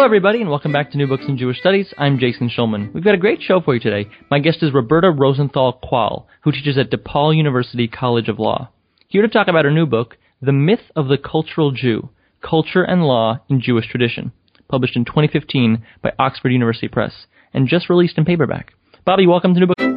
Hello, 0.00 0.06
everybody, 0.06 0.40
and 0.40 0.48
welcome 0.48 0.72
back 0.72 0.90
to 0.90 0.96
New 0.96 1.06
Books 1.06 1.26
in 1.28 1.36
Jewish 1.36 1.58
Studies. 1.58 1.92
I'm 1.98 2.18
Jason 2.18 2.48
Schulman. 2.48 2.90
We've 2.94 3.04
got 3.04 3.14
a 3.14 3.18
great 3.18 3.42
show 3.42 3.60
for 3.60 3.74
you 3.74 3.80
today. 3.80 4.08
My 4.30 4.38
guest 4.38 4.62
is 4.62 4.72
Roberta 4.72 5.10
Rosenthal 5.10 5.78
Kwall, 5.78 6.24
who 6.40 6.52
teaches 6.52 6.78
at 6.78 6.90
DePaul 6.90 7.36
University 7.36 7.86
College 7.86 8.30
of 8.30 8.38
Law. 8.38 8.70
Here 9.08 9.20
to 9.20 9.28
talk 9.28 9.46
about 9.46 9.66
her 9.66 9.70
new 9.70 9.84
book, 9.84 10.16
The 10.40 10.52
Myth 10.52 10.90
of 10.96 11.08
the 11.08 11.18
Cultural 11.18 11.70
Jew 11.70 12.08
Culture 12.40 12.82
and 12.82 13.02
Law 13.02 13.40
in 13.50 13.60
Jewish 13.60 13.88
Tradition, 13.88 14.32
published 14.68 14.96
in 14.96 15.04
2015 15.04 15.84
by 16.02 16.12
Oxford 16.18 16.48
University 16.48 16.88
Press, 16.88 17.26
and 17.52 17.68
just 17.68 17.90
released 17.90 18.16
in 18.16 18.24
paperback. 18.24 18.72
Bobby, 19.04 19.26
welcome 19.26 19.52
to 19.52 19.60
New 19.60 19.66
Books. 19.66 19.89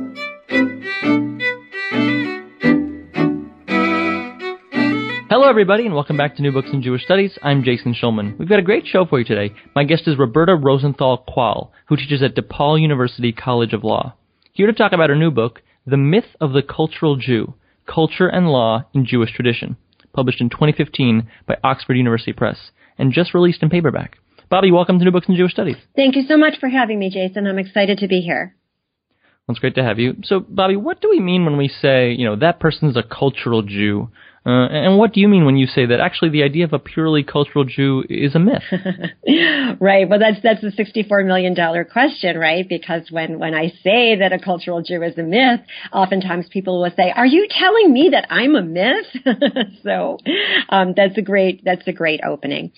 Hello, 5.33 5.49
everybody, 5.49 5.87
and 5.87 5.95
welcome 5.95 6.15
back 6.15 6.35
to 6.35 6.43
New 6.43 6.51
Books 6.51 6.69
in 6.71 6.83
Jewish 6.83 7.05
Studies. 7.05 7.39
I'm 7.41 7.63
Jason 7.63 7.95
Schulman. 7.95 8.37
We've 8.37 8.47
got 8.47 8.59
a 8.59 8.61
great 8.61 8.85
show 8.85 9.03
for 9.03 9.17
you 9.17 9.25
today. 9.25 9.51
My 9.75 9.83
guest 9.83 10.07
is 10.07 10.15
Roberta 10.15 10.55
Rosenthal 10.55 11.25
Kwall, 11.27 11.71
who 11.87 11.95
teaches 11.97 12.21
at 12.21 12.35
DePaul 12.35 12.79
University 12.79 13.31
College 13.31 13.73
of 13.73 13.83
Law. 13.83 14.13
Here 14.51 14.67
to 14.67 14.73
talk 14.73 14.91
about 14.91 15.09
her 15.09 15.15
new 15.15 15.31
book, 15.31 15.63
The 15.87 15.97
Myth 15.97 16.35
of 16.39 16.53
the 16.53 16.61
Cultural 16.61 17.15
Jew 17.15 17.55
Culture 17.87 18.27
and 18.27 18.49
Law 18.49 18.85
in 18.93 19.07
Jewish 19.07 19.33
Tradition, 19.33 19.75
published 20.13 20.39
in 20.39 20.51
2015 20.51 21.27
by 21.47 21.57
Oxford 21.63 21.97
University 21.97 22.31
Press, 22.31 22.69
and 22.99 23.11
just 23.11 23.33
released 23.33 23.63
in 23.63 23.71
paperback. 23.71 24.19
Bobby, 24.51 24.71
welcome 24.71 24.99
to 24.99 25.05
New 25.05 25.09
Books 25.09 25.29
in 25.29 25.35
Jewish 25.35 25.53
Studies. 25.53 25.77
Thank 25.95 26.15
you 26.15 26.25
so 26.27 26.37
much 26.37 26.59
for 26.59 26.69
having 26.69 26.99
me, 26.99 27.09
Jason. 27.09 27.47
I'm 27.47 27.57
excited 27.57 27.97
to 27.97 28.07
be 28.07 28.21
here. 28.21 28.55
Well, 29.47 29.53
it's 29.53 29.59
great 29.59 29.73
to 29.75 29.83
have 29.83 29.97
you. 29.97 30.17
So, 30.25 30.39
Bobby, 30.39 30.75
what 30.75 31.01
do 31.01 31.09
we 31.09 31.19
mean 31.19 31.43
when 31.43 31.57
we 31.57 31.67
say, 31.67 32.11
you 32.11 32.23
know, 32.23 32.35
that 32.35 32.59
person's 32.59 32.95
a 32.95 33.03
cultural 33.03 33.63
Jew? 33.63 34.09
Uh, 34.45 34.67
and 34.67 34.97
what 34.97 35.13
do 35.13 35.21
you 35.21 35.29
mean 35.29 35.45
when 35.45 35.55
you 35.55 35.65
say 35.65 35.85
that 35.85 36.01
actually 36.01 36.29
the 36.29 36.43
idea 36.43 36.65
of 36.65 36.73
a 36.73 36.79
purely 36.79 37.23
cultural 37.23 37.63
Jew 37.63 38.03
is 38.09 38.35
a 38.35 38.39
myth? 38.39 38.63
right. 39.79 40.09
Well, 40.09 40.19
that's 40.19 40.41
that's 40.43 40.61
the 40.61 40.71
sixty-four 40.71 41.23
million 41.23 41.53
dollar 41.53 41.85
question, 41.85 42.37
right? 42.37 42.67
Because 42.67 43.03
when 43.09 43.39
when 43.39 43.53
I 43.53 43.69
say 43.83 44.17
that 44.17 44.33
a 44.33 44.39
cultural 44.39 44.81
Jew 44.81 45.01
is 45.01 45.17
a 45.17 45.23
myth, 45.23 45.61
oftentimes 45.93 46.47
people 46.49 46.81
will 46.81 46.91
say, 46.95 47.11
"Are 47.15 47.25
you 47.25 47.47
telling 47.49 47.93
me 47.93 48.09
that 48.11 48.27
I'm 48.29 48.55
a 48.55 48.61
myth?" 48.61 49.05
so 49.83 50.17
um, 50.67 50.93
that's 50.95 51.17
a 51.17 51.21
great 51.21 51.63
that's 51.63 51.87
a 51.87 51.93
great 51.93 52.19
opening. 52.25 52.73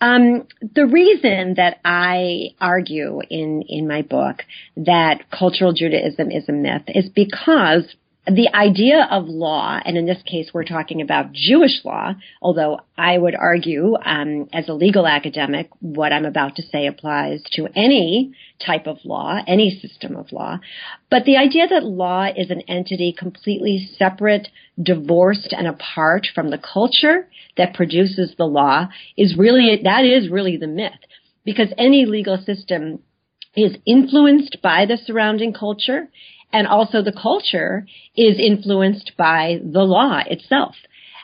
Um, 0.00 0.46
the 0.74 0.86
reason 0.86 1.54
that 1.58 1.80
I 1.84 2.54
argue 2.60 3.20
in 3.28 3.62
in 3.68 3.86
my 3.86 4.00
book 4.00 4.42
that 4.76 5.30
cultural 5.30 5.74
Judaism 5.74 6.30
is 6.30 6.48
a 6.48 6.52
myth 6.52 6.84
is 6.88 7.10
because 7.10 7.84
the 8.30 8.54
idea 8.54 9.06
of 9.10 9.28
law, 9.28 9.78
and 9.84 9.96
in 9.96 10.06
this 10.06 10.22
case, 10.24 10.50
we're 10.54 10.64
talking 10.64 11.02
about 11.02 11.32
Jewish 11.32 11.84
law, 11.84 12.14
although 12.40 12.80
I 12.96 13.18
would 13.18 13.34
argue, 13.34 13.96
um, 14.04 14.48
as 14.52 14.68
a 14.68 14.72
legal 14.74 15.06
academic, 15.06 15.68
what 15.80 16.12
I'm 16.12 16.24
about 16.24 16.56
to 16.56 16.62
say 16.62 16.86
applies 16.86 17.42
to 17.52 17.68
any 17.74 18.32
type 18.64 18.86
of 18.86 18.98
law, 19.04 19.38
any 19.46 19.70
system 19.70 20.16
of 20.16 20.32
law. 20.32 20.58
But 21.10 21.24
the 21.24 21.36
idea 21.36 21.68
that 21.68 21.84
law 21.84 22.28
is 22.34 22.50
an 22.50 22.62
entity 22.62 23.14
completely 23.16 23.88
separate, 23.98 24.48
divorced, 24.82 25.52
and 25.56 25.66
apart 25.66 26.28
from 26.34 26.50
the 26.50 26.58
culture 26.58 27.28
that 27.56 27.74
produces 27.74 28.34
the 28.36 28.46
law 28.46 28.88
is 29.16 29.36
really, 29.36 29.80
that 29.84 30.04
is 30.04 30.30
really 30.30 30.56
the 30.56 30.66
myth. 30.66 30.92
Because 31.44 31.72
any 31.78 32.06
legal 32.06 32.38
system 32.38 33.00
is 33.56 33.76
influenced 33.86 34.58
by 34.62 34.86
the 34.86 34.96
surrounding 34.96 35.52
culture 35.52 36.08
and 36.52 36.66
also 36.66 37.02
the 37.02 37.12
culture 37.12 37.86
is 38.16 38.38
influenced 38.38 39.12
by 39.16 39.58
the 39.62 39.82
law 39.82 40.20
itself. 40.26 40.74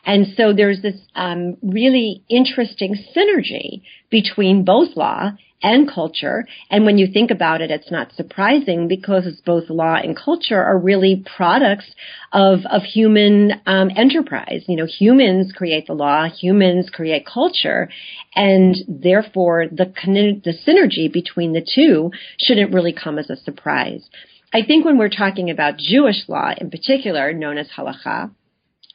And 0.04 0.28
so 0.36 0.52
there's 0.52 0.82
this 0.82 1.00
um, 1.16 1.56
really 1.62 2.22
interesting 2.28 2.94
synergy 3.14 3.82
between 4.08 4.64
both 4.64 4.96
law 4.96 5.32
and 5.62 5.90
culture. 5.90 6.46
And 6.70 6.84
when 6.84 6.96
you 6.96 7.08
think 7.12 7.30
about 7.30 7.60
it, 7.60 7.70
it's 7.70 7.90
not 7.90 8.12
surprising 8.14 8.86
because 8.86 9.24
both 9.44 9.68
law 9.68 9.96
and 9.96 10.16
culture 10.16 10.62
are 10.62 10.78
really 10.78 11.24
products 11.36 11.86
of 12.32 12.60
of 12.70 12.82
human 12.82 13.60
um, 13.66 13.90
enterprise. 13.96 14.64
You 14.68 14.76
know, 14.76 14.86
humans 14.86 15.52
create 15.56 15.86
the 15.88 15.94
law, 15.94 16.28
humans 16.28 16.88
create 16.92 17.26
culture, 17.26 17.88
and 18.34 18.76
therefore 18.86 19.66
the 19.68 19.86
the 20.44 20.54
synergy 20.66 21.12
between 21.12 21.52
the 21.52 21.66
two 21.74 22.12
shouldn't 22.38 22.72
really 22.72 22.92
come 22.92 23.18
as 23.18 23.30
a 23.30 23.36
surprise. 23.36 24.08
I 24.56 24.64
think 24.64 24.86
when 24.86 24.96
we're 24.96 25.10
talking 25.10 25.50
about 25.50 25.76
Jewish 25.76 26.26
law 26.28 26.50
in 26.56 26.70
particular, 26.70 27.34
known 27.34 27.58
as 27.58 27.68
halacha, 27.76 28.30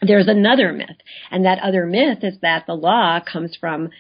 there's 0.02 0.28
another 0.28 0.74
myth. 0.74 0.98
And 1.30 1.46
that 1.46 1.60
other 1.60 1.86
myth 1.86 2.24
is 2.24 2.40
that 2.42 2.66
the 2.66 2.74
law 2.74 3.20
comes 3.20 3.56
from 3.60 3.92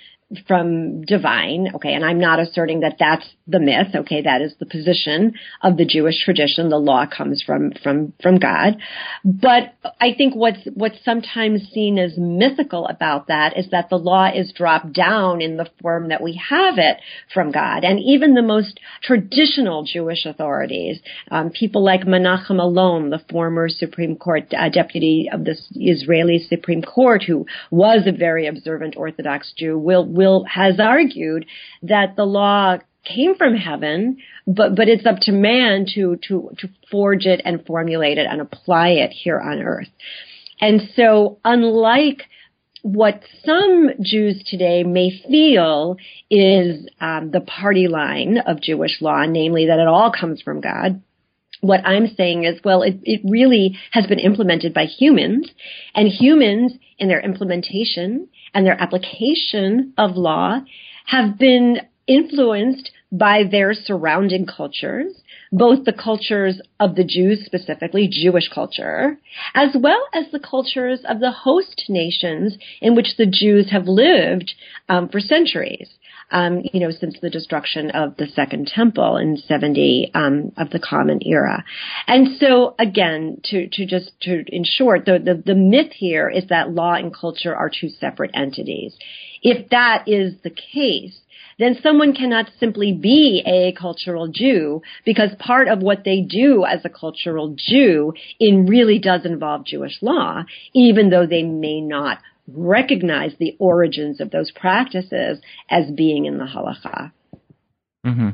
from 0.47 1.01
divine, 1.03 1.67
okay, 1.75 1.93
and 1.93 2.05
I'm 2.05 2.17
not 2.17 2.39
asserting 2.39 2.79
that 2.79 2.95
that's 2.97 3.25
the 3.51 3.59
myth, 3.59 3.93
okay, 3.93 4.21
that 4.21 4.41
is 4.41 4.53
the 4.59 4.65
position 4.65 5.33
of 5.61 5.77
the 5.77 5.85
Jewish 5.85 6.23
tradition. 6.23 6.69
The 6.69 6.77
law 6.77 7.05
comes 7.05 7.43
from 7.43 7.71
from 7.83 8.13
from 8.21 8.37
God, 8.37 8.77
but 9.23 9.73
I 9.99 10.13
think 10.17 10.35
what's 10.35 10.59
what's 10.73 11.03
sometimes 11.03 11.69
seen 11.73 11.99
as 11.99 12.17
mythical 12.17 12.87
about 12.87 13.27
that 13.27 13.57
is 13.57 13.69
that 13.71 13.89
the 13.89 13.97
law 13.97 14.29
is 14.33 14.53
dropped 14.53 14.93
down 14.93 15.41
in 15.41 15.57
the 15.57 15.69
form 15.81 16.09
that 16.09 16.21
we 16.21 16.41
have 16.49 16.77
it 16.77 16.97
from 17.33 17.51
God, 17.51 17.83
and 17.83 17.99
even 17.99 18.33
the 18.33 18.41
most 18.41 18.79
traditional 19.03 19.83
Jewish 19.83 20.25
authorities, 20.25 20.99
um, 21.29 21.49
people 21.49 21.83
like 21.83 22.01
Menachem 22.01 22.59
Elon, 22.59 23.09
the 23.09 23.21
former 23.29 23.67
Supreme 23.69 24.15
Court 24.15 24.53
uh, 24.57 24.69
deputy 24.69 25.29
of 25.31 25.43
the 25.43 25.55
Israeli 25.75 26.39
Supreme 26.39 26.81
Court, 26.81 27.23
who 27.23 27.45
was 27.69 28.07
a 28.07 28.11
very 28.11 28.47
observant 28.47 28.95
Orthodox 28.97 29.53
Jew, 29.57 29.77
will 29.77 30.05
will 30.05 30.45
has 30.45 30.79
argued 30.79 31.45
that 31.83 32.15
the 32.15 32.25
law 32.25 32.77
came 33.03 33.35
from 33.35 33.55
heaven, 33.55 34.17
but 34.45 34.75
but 34.75 34.87
it's 34.87 35.05
up 35.05 35.17
to 35.21 35.31
man 35.31 35.85
to 35.95 36.17
to 36.27 36.51
to 36.59 36.69
forge 36.89 37.25
it 37.25 37.41
and 37.45 37.65
formulate 37.65 38.17
it 38.17 38.27
and 38.29 38.41
apply 38.41 38.89
it 38.89 39.11
here 39.11 39.39
on 39.39 39.61
earth. 39.61 39.89
And 40.59 40.81
so, 40.95 41.39
unlike 41.43 42.23
what 42.83 43.21
some 43.45 43.91
Jews 44.01 44.43
today 44.45 44.83
may 44.83 45.21
feel 45.27 45.97
is 46.29 46.87
um, 46.99 47.31
the 47.31 47.41
party 47.41 47.87
line 47.87 48.39
of 48.39 48.61
Jewish 48.61 49.01
law, 49.01 49.25
namely 49.25 49.67
that 49.67 49.79
it 49.79 49.87
all 49.87 50.11
comes 50.11 50.41
from 50.41 50.61
God. 50.61 51.01
What 51.61 51.85
I'm 51.85 52.07
saying 52.17 52.45
is, 52.45 52.59
well, 52.63 52.81
it, 52.81 52.99
it 53.03 53.21
really 53.23 53.77
has 53.91 54.07
been 54.07 54.17
implemented 54.17 54.73
by 54.73 54.85
humans, 54.85 55.47
and 55.93 56.07
humans 56.07 56.73
in 56.97 57.07
their 57.07 57.21
implementation 57.21 58.27
and 58.53 58.65
their 58.65 58.79
application 58.81 59.93
of 59.97 60.15
law 60.15 60.61
have 61.05 61.37
been 61.37 61.81
influenced 62.11 62.91
by 63.11 63.43
their 63.43 63.73
surrounding 63.73 64.45
cultures, 64.45 65.13
both 65.51 65.85
the 65.85 65.93
cultures 65.93 66.61
of 66.79 66.95
the 66.95 67.03
Jews 67.03 67.43
specifically, 67.45 68.07
Jewish 68.09 68.49
culture, 68.49 69.17
as 69.53 69.75
well 69.77 70.07
as 70.13 70.25
the 70.31 70.39
cultures 70.39 70.99
of 71.07 71.19
the 71.19 71.31
host 71.31 71.85
nations 71.89 72.57
in 72.81 72.95
which 72.95 73.17
the 73.17 73.25
Jews 73.25 73.69
have 73.71 73.87
lived 73.87 74.53
um, 74.87 75.09
for 75.09 75.19
centuries 75.19 75.89
um, 76.31 76.61
you 76.73 76.79
know, 76.79 76.91
since 76.91 77.17
the 77.21 77.29
destruction 77.29 77.91
of 77.91 78.15
the 78.17 78.27
Second 78.27 78.67
Temple 78.67 79.17
in 79.17 79.37
70 79.37 80.11
um, 80.13 80.51
of 80.57 80.69
the 80.69 80.79
Common 80.79 81.19
Era. 81.23 81.63
And 82.07 82.37
so, 82.39 82.75
again, 82.79 83.41
to, 83.45 83.67
to 83.73 83.85
just 83.85 84.11
to 84.21 84.43
in 84.47 84.63
short, 84.63 85.05
the, 85.05 85.19
the, 85.19 85.41
the 85.45 85.55
myth 85.55 85.91
here 85.91 86.29
is 86.29 86.47
that 86.47 86.71
law 86.71 86.93
and 86.93 87.13
culture 87.13 87.55
are 87.55 87.69
two 87.69 87.89
separate 87.89 88.31
entities. 88.33 88.95
If 89.41 89.69
that 89.69 90.07
is 90.07 90.35
the 90.43 90.51
case, 90.51 91.20
then 91.61 91.77
someone 91.83 92.13
cannot 92.13 92.49
simply 92.59 92.91
be 92.91 93.43
a 93.45 93.71
cultural 93.79 94.27
Jew 94.27 94.81
because 95.05 95.29
part 95.39 95.67
of 95.67 95.79
what 95.79 96.03
they 96.03 96.21
do 96.21 96.65
as 96.65 96.81
a 96.83 96.89
cultural 96.89 97.55
Jew 97.57 98.13
in 98.39 98.65
really 98.65 98.99
does 98.99 99.25
involve 99.25 99.65
Jewish 99.65 99.99
law, 100.01 100.43
even 100.73 101.09
though 101.09 101.27
they 101.27 101.43
may 101.43 101.79
not 101.81 102.19
recognize 102.47 103.33
the 103.37 103.55
origins 103.59 104.19
of 104.19 104.31
those 104.31 104.51
practices 104.51 105.39
as 105.69 105.91
being 105.91 106.25
in 106.25 106.37
the 106.37 106.45
halacha. 106.45 107.11
Mm-hmm. 108.05 108.29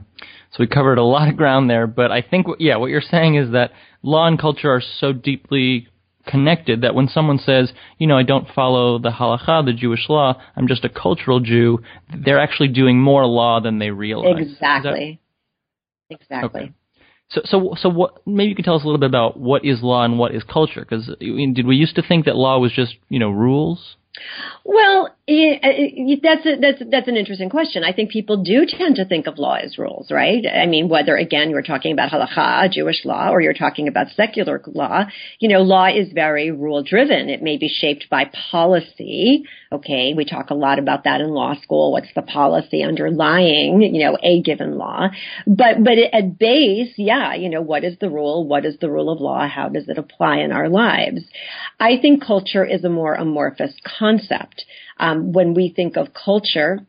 So 0.51 0.57
we 0.59 0.68
covered 0.68 0.97
a 0.97 1.03
lot 1.03 1.27
of 1.27 1.35
ground 1.35 1.69
there, 1.69 1.88
but 1.88 2.12
I 2.12 2.21
think, 2.21 2.47
yeah, 2.59 2.77
what 2.77 2.89
you're 2.89 3.01
saying 3.01 3.35
is 3.35 3.51
that 3.51 3.71
law 4.01 4.27
and 4.27 4.39
culture 4.39 4.71
are 4.71 4.81
so 5.00 5.12
deeply 5.12 5.89
connected 6.27 6.81
that 6.81 6.94
when 6.94 7.07
someone 7.07 7.39
says, 7.39 7.71
you 7.97 8.07
know, 8.07 8.18
I 8.18 8.24
don't 8.24 8.47
follow 8.53 9.00
the 9.00 9.09
halacha, 9.09 9.65
the 9.65 9.74
Jewish 9.74 10.09
law, 10.09 10.39
I'm 10.56 10.68
just 10.68 10.85
a 10.85 10.89
cultural 10.89 11.39
Jew, 11.39 11.79
they're 12.13 12.39
actually 12.39 12.69
doing 12.69 13.00
more 13.00 13.25
law 13.25 13.59
than 13.59 13.79
they 13.79 13.89
realize. 13.89 14.35
Exactly. 14.39 15.19
That... 16.09 16.15
Exactly. 16.15 16.62
Okay. 16.62 16.74
So, 17.29 17.41
so, 17.44 17.74
so 17.77 17.89
what? 17.89 18.25
Maybe 18.25 18.50
you 18.50 18.56
can 18.56 18.63
tell 18.63 18.75
us 18.75 18.83
a 18.83 18.85
little 18.85 19.00
bit 19.00 19.09
about 19.09 19.38
what 19.38 19.65
is 19.65 19.81
law 19.81 20.06
and 20.06 20.18
what 20.18 20.33
is 20.33 20.44
culture, 20.44 20.81
because 20.81 21.09
did 21.19 21.65
we 21.65 21.75
used 21.75 21.95
to 21.95 22.01
think 22.01 22.25
that 22.25 22.38
law 22.38 22.57
was 22.59 22.71
just, 22.71 22.95
you 23.09 23.19
know, 23.19 23.29
rules? 23.29 23.97
Well, 24.63 25.13
Uh, 25.29 25.33
that's 26.24 26.45
a, 26.45 26.56
that's 26.62 26.81
that's 26.89 27.07
an 27.09 27.18
interesting 27.18 27.50
question. 27.50 27.83
I 27.83 27.91
think 27.91 28.12
people 28.12 28.44
do 28.44 28.65
tend 28.65 28.95
to 28.95 29.03
think 29.03 29.27
of 29.27 29.38
law 29.38 29.56
as 29.56 29.77
rules, 29.77 30.09
right? 30.09 30.41
I 30.47 30.68
mean, 30.68 30.88
whether 30.88 31.18
again 31.18 31.50
you're 31.50 31.63
talking 31.63 31.91
about 31.91 32.12
halacha, 32.12 32.71
Jewish 32.71 33.03
law, 33.03 33.31
or 33.31 33.41
you're 33.41 33.53
talking 33.53 33.89
about 33.89 34.07
secular 34.15 34.62
law, 34.68 35.03
you 35.39 35.50
know, 35.50 35.63
law 35.63 35.88
is 35.88 36.13
very 36.13 36.51
rule 36.51 36.81
driven. 36.81 37.27
It 37.27 37.44
may 37.44 37.57
be 37.57 37.68
shaped 37.68 38.09
by 38.09 38.31
policy. 38.51 39.44
Okay, 39.71 40.13
we 40.15 40.23
talk 40.23 40.49
a 40.49 40.53
lot 40.53 40.79
about 40.79 41.03
that 41.03 41.19
in 41.19 41.29
law 41.29 41.53
school. 41.61 41.91
What's 41.91 42.13
the 42.15 42.21
policy 42.21 42.83
underlying, 42.83 43.81
you 43.81 44.03
know, 44.03 44.17
a 44.23 44.41
given 44.41 44.77
law? 44.77 45.09
But 45.45 45.83
but 45.83 45.97
at 46.13 46.39
base, 46.39 46.93
yeah, 46.95 47.33
you 47.35 47.49
know, 47.49 47.61
what 47.61 47.83
is 47.83 47.97
the 47.99 48.09
rule? 48.09 48.47
What 48.47 48.65
is 48.65 48.77
the 48.79 48.89
rule 48.89 49.09
of 49.09 49.19
law? 49.19 49.47
How 49.47 49.67
does 49.67 49.89
it 49.89 49.97
apply 49.97 50.37
in 50.37 50.53
our 50.53 50.69
lives? 50.69 51.21
I 51.79 51.97
think 52.01 52.23
culture 52.23 52.65
is 52.65 52.85
a 52.85 52.89
more 52.89 53.15
amorphous 53.15 53.73
concept. 53.83 54.63
Um, 54.99 55.33
when 55.33 55.53
we 55.53 55.73
think 55.75 55.97
of 55.97 56.13
culture, 56.13 56.79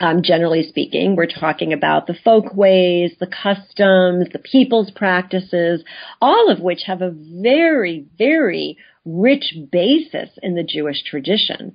um, 0.00 0.22
generally 0.22 0.62
speaking, 0.62 1.16
we're 1.16 1.26
talking 1.26 1.72
about 1.72 2.06
the 2.06 2.16
folkways, 2.24 3.12
the 3.18 3.26
customs, 3.26 4.28
the 4.32 4.38
people's 4.38 4.90
practices, 4.92 5.84
all 6.22 6.50
of 6.50 6.60
which 6.60 6.84
have 6.86 7.02
a 7.02 7.14
very, 7.42 8.06
very 8.16 8.78
rich 9.04 9.54
basis 9.72 10.30
in 10.42 10.54
the 10.54 10.62
Jewish 10.62 11.02
tradition. 11.02 11.74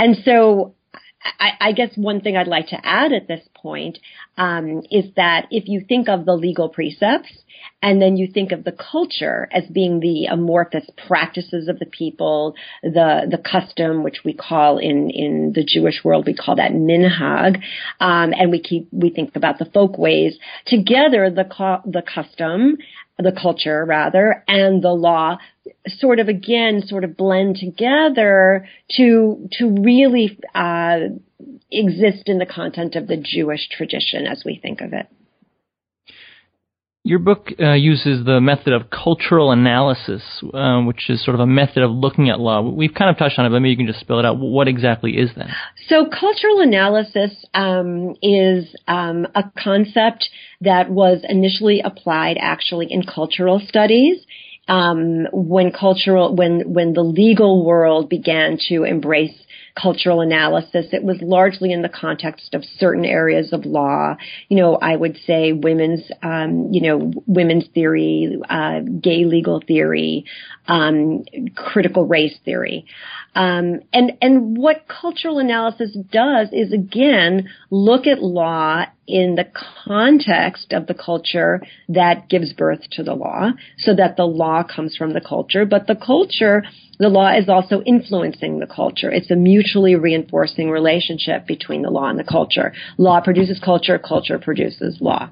And 0.00 0.16
so 0.24 0.76
I, 1.38 1.50
I, 1.60 1.72
guess 1.72 1.90
one 1.94 2.22
thing 2.22 2.34
I'd 2.34 2.48
like 2.48 2.68
to 2.68 2.80
add 2.82 3.12
at 3.12 3.28
this 3.28 3.46
point 3.62 3.98
um, 4.36 4.82
is 4.90 5.06
that 5.16 5.46
if 5.50 5.68
you 5.68 5.84
think 5.86 6.08
of 6.08 6.24
the 6.24 6.34
legal 6.34 6.68
precepts 6.68 7.30
and 7.82 8.00
then 8.00 8.16
you 8.16 8.26
think 8.32 8.52
of 8.52 8.64
the 8.64 8.72
culture 8.72 9.48
as 9.52 9.64
being 9.72 10.00
the 10.00 10.26
amorphous 10.26 10.88
practices 11.06 11.68
of 11.68 11.78
the 11.78 11.86
people, 11.86 12.54
the 12.82 13.26
the 13.30 13.38
custom, 13.38 14.02
which 14.02 14.18
we 14.24 14.34
call 14.34 14.78
in 14.78 15.10
in 15.10 15.52
the 15.54 15.64
Jewish 15.64 16.04
world 16.04 16.26
we 16.26 16.34
call 16.34 16.56
that 16.56 16.72
minhag, 16.72 17.62
um, 18.00 18.32
and 18.32 18.50
we 18.50 18.60
keep 18.60 18.88
we 18.92 19.10
think 19.10 19.36
about 19.36 19.58
the 19.58 19.64
folk 19.66 19.98
ways 19.98 20.38
together. 20.66 21.30
The 21.30 21.48
the 21.86 22.02
custom, 22.02 22.78
the 23.18 23.32
culture 23.32 23.84
rather, 23.84 24.44
and 24.46 24.82
the 24.82 24.92
law 24.92 25.38
sort 25.86 26.18
of 26.18 26.28
again 26.28 26.82
sort 26.86 27.04
of 27.04 27.16
blend 27.16 27.56
together 27.56 28.68
to 28.96 29.48
to 29.52 29.70
really 29.82 30.38
uh, 30.54 30.98
exist 31.70 32.24
in 32.26 32.38
the 32.38 32.46
content 32.46 32.96
of 32.96 33.06
the 33.06 33.16
Jewish 33.16 33.68
tradition 33.68 34.26
as 34.26 34.42
we 34.44 34.58
think 34.60 34.80
of 34.80 34.92
it. 34.92 35.06
Your 37.02 37.18
book 37.18 37.48
uh, 37.58 37.72
uses 37.72 38.26
the 38.26 38.42
method 38.42 38.74
of 38.74 38.90
cultural 38.90 39.52
analysis, 39.52 40.22
uh, 40.52 40.82
which 40.82 41.08
is 41.08 41.24
sort 41.24 41.34
of 41.34 41.40
a 41.40 41.46
method 41.46 41.82
of 41.82 41.90
looking 41.90 42.28
at 42.28 42.38
law. 42.38 42.60
We've 42.60 42.92
kind 42.92 43.10
of 43.10 43.16
touched 43.16 43.38
on 43.38 43.46
it, 43.46 43.48
but 43.48 43.60
maybe 43.60 43.70
you 43.70 43.76
can 43.78 43.86
just 43.86 44.00
spell 44.00 44.18
it 44.18 44.26
out. 44.26 44.38
What 44.38 44.68
exactly 44.68 45.16
is 45.16 45.30
that? 45.36 45.48
So, 45.88 46.04
cultural 46.04 46.60
analysis 46.60 47.32
um, 47.54 48.16
is 48.20 48.76
um, 48.86 49.26
a 49.34 49.44
concept 49.58 50.28
that 50.60 50.90
was 50.90 51.24
initially 51.26 51.80
applied 51.80 52.36
actually 52.38 52.88
in 52.90 53.02
cultural 53.02 53.62
studies. 53.66 54.18
Um, 54.68 55.26
when 55.32 55.72
cultural, 55.72 56.36
when 56.36 56.74
when 56.74 56.92
the 56.92 57.02
legal 57.02 57.64
world 57.64 58.10
began 58.10 58.58
to 58.68 58.84
embrace 58.84 59.34
cultural 59.80 60.20
analysis. 60.20 60.86
It 60.92 61.02
was 61.02 61.18
largely 61.22 61.72
in 61.72 61.82
the 61.82 61.88
context 61.88 62.54
of 62.54 62.64
certain 62.78 63.04
areas 63.04 63.52
of 63.52 63.64
law. 63.64 64.16
You 64.48 64.56
know, 64.56 64.76
I 64.76 64.96
would 64.96 65.18
say 65.26 65.52
women's, 65.52 66.02
um, 66.22 66.68
you 66.72 66.82
know, 66.82 67.12
women's 67.26 67.66
theory, 67.68 68.38
uh, 68.48 68.80
gay 68.80 69.24
legal 69.24 69.62
theory, 69.66 70.24
um, 70.66 71.24
critical 71.54 72.06
race 72.06 72.38
theory. 72.44 72.86
Um, 73.34 73.80
and 73.92 74.12
and 74.20 74.56
what 74.56 74.86
cultural 74.88 75.38
analysis 75.38 75.96
does 76.10 76.48
is 76.52 76.72
again 76.72 77.48
look 77.70 78.06
at 78.06 78.22
law 78.22 78.86
in 79.10 79.34
the 79.34 79.46
context 79.84 80.72
of 80.72 80.86
the 80.86 80.94
culture 80.94 81.60
that 81.88 82.28
gives 82.28 82.52
birth 82.52 82.80
to 82.92 83.02
the 83.02 83.14
law, 83.14 83.50
so 83.78 83.94
that 83.94 84.16
the 84.16 84.24
law 84.24 84.62
comes 84.62 84.96
from 84.96 85.12
the 85.12 85.20
culture, 85.20 85.64
but 85.64 85.86
the 85.86 85.96
culture, 85.96 86.62
the 86.98 87.08
law 87.08 87.36
is 87.36 87.48
also 87.48 87.82
influencing 87.82 88.60
the 88.60 88.66
culture. 88.66 89.10
It's 89.10 89.30
a 89.30 89.36
mutually 89.36 89.94
reinforcing 89.96 90.70
relationship 90.70 91.46
between 91.46 91.82
the 91.82 91.90
law 91.90 92.08
and 92.08 92.18
the 92.18 92.24
culture. 92.24 92.72
Law 92.98 93.20
produces 93.20 93.60
culture, 93.62 93.98
culture 93.98 94.38
produces 94.38 94.98
law. 95.00 95.28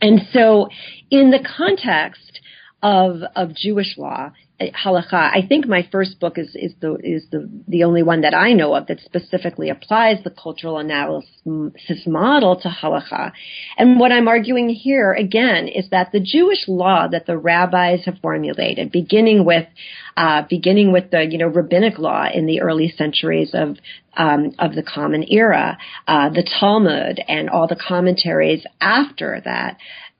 And 0.00 0.20
so, 0.32 0.68
in 1.10 1.30
the 1.30 1.40
context 1.56 2.40
of 2.82 3.22
of 3.34 3.54
Jewish 3.54 3.96
law, 3.98 4.30
halacha. 4.60 5.12
I 5.12 5.44
think 5.48 5.66
my 5.66 5.88
first 5.90 6.18
book 6.18 6.36
is 6.36 6.54
is 6.54 6.74
the 6.80 6.96
is 6.96 7.24
the 7.30 7.48
the 7.68 7.84
only 7.84 8.02
one 8.02 8.22
that 8.22 8.34
I 8.34 8.52
know 8.52 8.74
of 8.74 8.88
that 8.88 9.00
specifically 9.00 9.70
applies 9.70 10.22
the 10.24 10.30
cultural 10.30 10.78
analysis 10.78 12.02
model 12.06 12.60
to 12.60 12.68
halacha. 12.68 13.32
And 13.76 14.00
what 14.00 14.10
I'm 14.10 14.26
arguing 14.26 14.68
here 14.68 15.12
again 15.12 15.68
is 15.68 15.90
that 15.90 16.10
the 16.12 16.20
Jewish 16.20 16.66
law 16.66 17.06
that 17.08 17.26
the 17.26 17.38
rabbis 17.38 18.04
have 18.06 18.18
formulated, 18.20 18.90
beginning 18.90 19.44
with 19.44 19.66
uh, 20.16 20.42
beginning 20.50 20.92
with 20.92 21.10
the 21.12 21.24
you 21.24 21.38
know 21.38 21.46
rabbinic 21.46 21.98
law 21.98 22.26
in 22.32 22.46
the 22.46 22.60
early 22.60 22.88
centuries 22.88 23.50
of 23.54 23.76
um, 24.16 24.54
of 24.58 24.74
the 24.74 24.82
Common 24.82 25.24
Era, 25.28 25.78
uh, 26.08 26.30
the 26.30 26.42
Talmud, 26.58 27.20
and 27.28 27.48
all 27.48 27.68
the 27.68 27.76
commentaries 27.76 28.64
after 28.80 29.40
that 29.44 29.78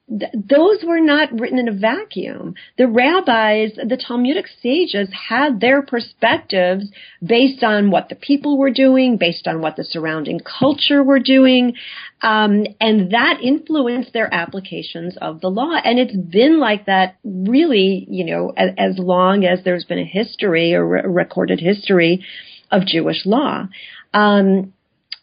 th- 0.09 0.31
those 0.33 0.83
were 0.83 0.99
not 0.99 1.39
written 1.39 1.59
in 1.59 1.67
a 1.67 1.73
vacuum. 1.73 2.55
The 2.77 2.87
rabbis, 2.87 3.75
the 3.75 3.97
Talmudic 3.97 4.47
sages 4.61 5.09
had 5.29 5.59
their 5.59 5.81
perspectives 5.81 6.85
based 7.23 7.63
on 7.63 7.91
what 7.91 8.09
the 8.09 8.15
people 8.15 8.57
were 8.57 8.71
doing, 8.71 9.17
based 9.17 9.47
on 9.47 9.61
what 9.61 9.75
the 9.75 9.83
surrounding 9.83 10.39
culture 10.39 11.03
were 11.03 11.19
doing, 11.19 11.75
um, 12.21 12.65
and 12.81 13.11
that 13.11 13.39
influenced 13.41 14.13
their 14.13 14.33
applications 14.33 15.17
of 15.17 15.41
the 15.41 15.49
law. 15.49 15.75
And 15.83 15.99
it's 15.99 16.15
been 16.15 16.59
like 16.59 16.85
that 16.85 17.17
really, 17.23 18.07
you 18.09 18.25
know, 18.25 18.53
as, 18.57 18.71
as 18.77 18.99
long 18.99 19.45
as 19.45 19.63
there's 19.63 19.85
been 19.85 19.99
a 19.99 20.05
history, 20.05 20.73
a 20.73 20.83
re- 20.83 21.01
recorded 21.05 21.59
history 21.59 22.25
of 22.71 22.85
Jewish 22.85 23.25
law. 23.25 23.67
Um, 24.13 24.73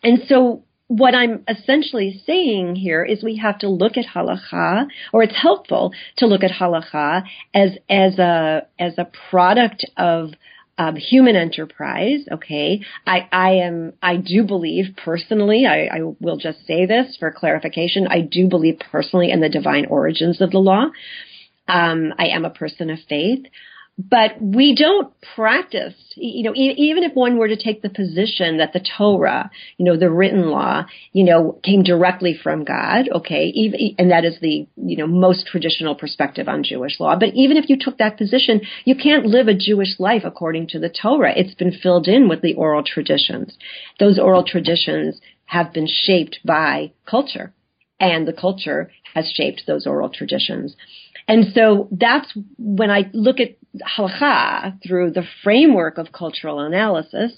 and 0.03 0.21
so 0.29 0.63
what 0.89 1.15
I'm 1.15 1.45
essentially 1.49 2.23
saying 2.27 2.77
here 2.77 3.05
is 3.05 3.23
we 3.23 3.37
have 3.39 3.59
to 3.61 3.69
look 3.69 3.97
at 3.97 4.07
halacha, 4.07 4.87
or 5.13 5.23
it's 5.23 5.41
helpful 5.41 5.93
to 6.19 6.27
look 6.27 6.45
at 6.45 6.53
halacha 6.53 7.25
as 7.53 7.71
as 7.89 8.19
a 8.19 8.67
as 8.79 8.95
a 8.99 9.11
product 9.31 9.85
of 9.97 10.31
um, 10.79 10.95
human 10.95 11.37
enterprise. 11.37 12.21
Okay, 12.31 12.83
I, 13.07 13.29
I 13.33 13.51
am 13.55 13.95
I 14.03 14.17
do 14.17 14.45
believe 14.45 14.97
personally. 14.97 15.67
I, 15.67 15.87
I 15.87 16.01
will 16.21 16.37
just 16.37 16.67
say 16.67 16.87
this 16.87 17.17
for 17.19 17.33
clarification. 17.33 18.07
I 18.07 18.21
do 18.21 18.49
believe 18.49 18.79
personally 18.79 19.31
in 19.31 19.41
the 19.41 19.49
divine 19.49 19.87
origins 19.87 20.41
of 20.41 20.51
the 20.51 20.59
law. 20.59 20.87
Um, 21.69 22.15
I 22.17 22.27
am 22.29 22.45
a 22.45 22.51
person 22.51 22.91
of 22.91 22.99
faith 23.09 23.45
but 23.99 24.41
we 24.41 24.75
don't 24.75 25.15
practice, 25.35 25.95
you 26.17 26.43
know, 26.43 26.53
even 26.55 27.03
if 27.03 27.15
one 27.15 27.39
were 27.39 27.49
to 27.49 27.57
take 27.57 27.81
the 27.81 27.89
position 27.89 28.59
that 28.59 28.75
the 28.75 28.85
Torah, 28.99 29.51
you 29.79 29.87
know, 29.87 29.97
the 29.97 30.11
written 30.11 30.51
law, 30.51 30.85
you 31.13 31.25
know, 31.25 31.59
came 31.65 31.83
directly 31.83 32.39
from 32.41 32.65
God, 32.65 33.09
okay, 33.09 33.47
even, 33.55 33.95
and 33.99 34.11
that 34.11 34.27
is 34.27 34.39
the, 34.41 34.67
you 34.77 34.99
know, 34.99 35.07
most 35.07 35.47
traditional 35.47 35.95
perspective 35.95 36.47
on 36.47 36.63
Jewish 36.63 37.01
law. 37.01 37.17
But 37.19 37.31
even 37.35 37.57
if 37.57 37.71
you 37.71 37.79
took 37.81 37.97
that 37.97 38.19
position, 38.19 38.61
you 38.85 38.97
can't 38.97 39.25
live 39.25 39.49
a 39.49 39.55
Jewish 39.55 39.99
life 39.99 40.23
according 40.25 40.69
to 40.69 40.79
the 40.79 40.91
Torah. 40.91 41.33
It's 41.35 41.55
been 41.55 41.73
filled 41.73 42.07
in 42.07 42.29
with 42.29 42.43
the 42.43 42.55
oral 42.55 42.83
traditions. 42.83 43.57
Those 43.99 44.19
oral 44.19 44.45
traditions 44.45 45.21
have 45.47 45.73
been 45.73 45.89
shaped 45.89 46.41
by 46.45 46.93
culture, 47.09 47.55
and 47.99 48.29
the 48.29 48.33
culture 48.35 48.91
has 49.15 49.33
shaped 49.35 49.63
those 49.67 49.87
oral 49.87 50.11
traditions. 50.11 50.77
And 51.29 51.47
so 51.55 51.89
that's 51.91 52.33
when 52.59 52.91
I 52.91 53.11
look 53.13 53.41
at 53.41 53.57
halacha 53.85 54.83
through 54.83 55.11
the 55.11 55.25
framework 55.43 55.99
of 55.99 56.13
cultural 56.13 56.61
analysis, 56.61 57.33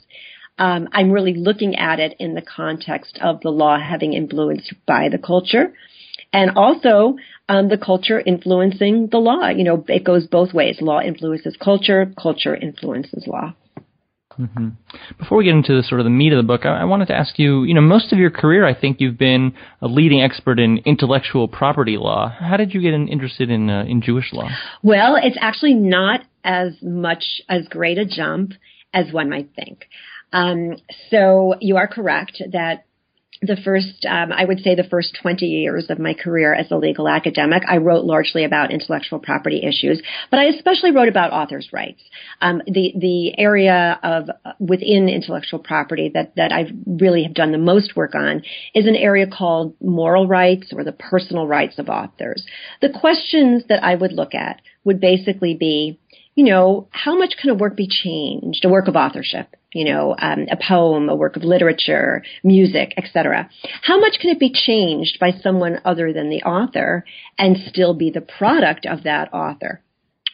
um, 0.58 0.88
I'm 0.92 1.10
really 1.10 1.34
looking 1.34 1.76
at 1.76 2.00
it 2.00 2.16
in 2.18 2.34
the 2.34 2.42
context 2.42 3.18
of 3.22 3.40
the 3.40 3.50
law 3.50 3.78
having 3.78 4.12
influenced 4.12 4.74
by 4.86 5.08
the 5.08 5.18
culture 5.18 5.72
and 6.32 6.52
also 6.56 7.16
um, 7.48 7.68
the 7.68 7.78
culture 7.78 8.20
influencing 8.20 9.08
the 9.10 9.18
law. 9.18 9.48
You 9.48 9.64
know, 9.64 9.84
it 9.88 10.04
goes 10.04 10.26
both 10.26 10.52
ways. 10.52 10.78
Law 10.80 11.00
influences 11.00 11.56
culture, 11.62 12.12
culture 12.20 12.54
influences 12.54 13.26
law. 13.26 13.54
Mm-hmm. 14.38 14.68
Before 15.18 15.38
we 15.38 15.44
get 15.44 15.54
into 15.54 15.74
the 15.74 15.82
sort 15.82 16.00
of 16.00 16.04
the 16.04 16.10
meat 16.10 16.32
of 16.32 16.36
the 16.36 16.46
book, 16.46 16.64
I, 16.64 16.80
I, 16.80 16.84
wanted 16.84 17.08
to 17.08 17.14
ask 17.14 17.38
you. 17.38 17.64
You 17.64 17.74
know, 17.74 17.80
most 17.80 18.12
of 18.12 18.18
your 18.18 18.30
career, 18.30 18.66
I 18.66 18.78
think 18.78 19.00
you've 19.00 19.18
been 19.18 19.52
a 19.82 19.88
leading 19.88 20.22
expert 20.22 20.60
in 20.60 20.78
intellectual 20.84 21.48
property 21.48 21.96
law. 21.96 22.28
How 22.28 22.56
did 22.56 22.72
you 22.72 22.80
get 22.80 22.94
in, 22.94 23.08
interested 23.08 23.50
in 23.50 23.68
uh, 23.68 23.84
in 23.88 24.00
Jewish 24.00 24.32
law? 24.32 24.48
Well, 24.82 25.16
it's 25.16 25.36
actually 25.40 25.74
not 25.74 26.20
as 26.44 26.74
much 26.82 27.24
as 27.48 27.66
great 27.68 27.98
a 27.98 28.04
jump 28.04 28.52
as 28.94 29.12
one 29.12 29.28
might 29.28 29.50
think. 29.56 29.86
Um, 30.32 30.76
so 31.10 31.54
you 31.60 31.76
are 31.76 31.88
correct 31.88 32.42
that 32.52 32.84
the 33.40 33.56
first, 33.64 34.04
um, 34.04 34.32
I 34.32 34.44
would 34.44 34.60
say 34.60 34.74
the 34.74 34.88
first 34.90 35.16
20 35.22 35.46
years 35.46 35.90
of 35.90 35.98
my 35.98 36.12
career 36.14 36.52
as 36.52 36.70
a 36.70 36.76
legal 36.76 37.08
academic, 37.08 37.62
I 37.68 37.76
wrote 37.76 38.04
largely 38.04 38.44
about 38.44 38.72
intellectual 38.72 39.20
property 39.20 39.62
issues, 39.62 40.02
but 40.30 40.40
I 40.40 40.46
especially 40.46 40.90
wrote 40.90 41.08
about 41.08 41.32
authors' 41.32 41.68
rights. 41.72 42.02
Um, 42.40 42.62
the, 42.66 42.94
the 42.96 43.38
area 43.38 44.00
of 44.02 44.28
within 44.58 45.08
intellectual 45.08 45.60
property 45.60 46.10
that, 46.14 46.34
that 46.34 46.52
I 46.52 46.72
really 46.86 47.22
have 47.22 47.34
done 47.34 47.52
the 47.52 47.58
most 47.58 47.94
work 47.94 48.16
on 48.16 48.42
is 48.74 48.86
an 48.86 48.96
area 48.96 49.26
called 49.28 49.76
moral 49.80 50.26
rights 50.26 50.72
or 50.72 50.82
the 50.82 50.92
personal 50.92 51.46
rights 51.46 51.78
of 51.78 51.88
authors. 51.88 52.44
The 52.80 52.90
questions 52.90 53.62
that 53.68 53.84
I 53.84 53.94
would 53.94 54.12
look 54.12 54.34
at 54.34 54.60
would 54.82 55.00
basically 55.00 55.54
be, 55.54 56.00
you 56.38 56.44
know, 56.44 56.86
how 56.92 57.18
much 57.18 57.34
can 57.40 57.50
a 57.50 57.54
work 57.54 57.74
be 57.76 57.88
changed, 57.88 58.64
a 58.64 58.68
work 58.68 58.86
of 58.86 58.94
authorship? 58.94 59.48
you 59.74 59.84
know, 59.84 60.14
um, 60.18 60.46
a 60.50 60.56
poem, 60.56 61.08
a 61.10 61.14
work 61.14 61.36
of 61.36 61.44
literature, 61.44 62.22
music, 62.42 62.94
etc. 62.96 63.50
How 63.82 64.00
much 64.00 64.14
can 64.18 64.30
it 64.30 64.40
be 64.40 64.50
changed 64.50 65.18
by 65.20 65.32
someone 65.42 65.80
other 65.84 66.12
than 66.12 66.30
the 66.30 66.42
author 66.42 67.04
and 67.36 67.56
still 67.68 67.92
be 67.92 68.10
the 68.10 68.22
product 68.22 68.86
of 68.86 69.02
that 69.02 69.34
author? 69.34 69.82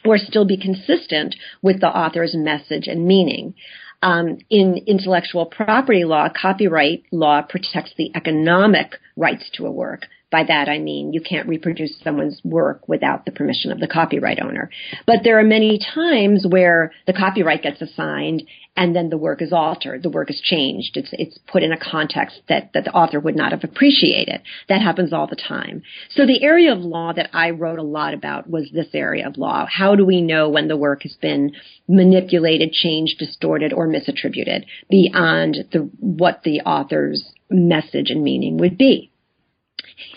Or 0.04 0.18
still 0.18 0.44
be 0.44 0.56
consistent 0.56 1.34
with 1.62 1.80
the 1.80 1.88
author's 1.88 2.34
message 2.34 2.86
and 2.86 3.06
meaning. 3.06 3.54
Um, 4.02 4.38
in 4.50 4.84
intellectual 4.86 5.46
property 5.46 6.04
law, 6.04 6.28
copyright 6.28 7.04
law 7.10 7.42
protects 7.42 7.94
the 7.96 8.12
economic 8.14 8.92
rights 9.16 9.50
to 9.54 9.66
a 9.66 9.72
work, 9.72 10.02
by 10.34 10.42
that 10.42 10.68
I 10.68 10.80
mean 10.80 11.12
you 11.12 11.20
can't 11.20 11.46
reproduce 11.48 11.94
someone's 12.02 12.40
work 12.42 12.88
without 12.88 13.24
the 13.24 13.30
permission 13.30 13.70
of 13.70 13.78
the 13.78 13.86
copyright 13.86 14.40
owner. 14.42 14.68
But 15.06 15.20
there 15.22 15.38
are 15.38 15.44
many 15.44 15.78
times 15.78 16.44
where 16.44 16.90
the 17.06 17.12
copyright 17.12 17.62
gets 17.62 17.80
assigned 17.80 18.42
and 18.76 18.96
then 18.96 19.10
the 19.10 19.16
work 19.16 19.40
is 19.40 19.52
altered, 19.52 20.02
the 20.02 20.10
work 20.10 20.30
is 20.30 20.40
changed, 20.40 20.96
it's 20.96 21.10
it's 21.12 21.38
put 21.46 21.62
in 21.62 21.70
a 21.70 21.78
context 21.78 22.40
that, 22.48 22.72
that 22.74 22.82
the 22.82 22.90
author 22.90 23.20
would 23.20 23.36
not 23.36 23.52
have 23.52 23.62
appreciated. 23.62 24.42
That 24.68 24.82
happens 24.82 25.12
all 25.12 25.28
the 25.28 25.36
time. 25.36 25.84
So 26.10 26.26
the 26.26 26.42
area 26.42 26.72
of 26.72 26.80
law 26.80 27.12
that 27.12 27.30
I 27.32 27.50
wrote 27.50 27.78
a 27.78 27.84
lot 27.84 28.12
about 28.12 28.50
was 28.50 28.68
this 28.72 28.88
area 28.92 29.28
of 29.28 29.38
law. 29.38 29.66
How 29.70 29.94
do 29.94 30.04
we 30.04 30.20
know 30.20 30.48
when 30.48 30.66
the 30.66 30.76
work 30.76 31.04
has 31.04 31.14
been 31.22 31.52
manipulated, 31.86 32.72
changed, 32.72 33.20
distorted, 33.20 33.72
or 33.72 33.86
misattributed 33.86 34.64
beyond 34.90 35.58
the 35.70 35.88
what 36.00 36.42
the 36.42 36.62
author's 36.62 37.24
message 37.48 38.10
and 38.10 38.24
meaning 38.24 38.56
would 38.56 38.76
be? 38.76 39.12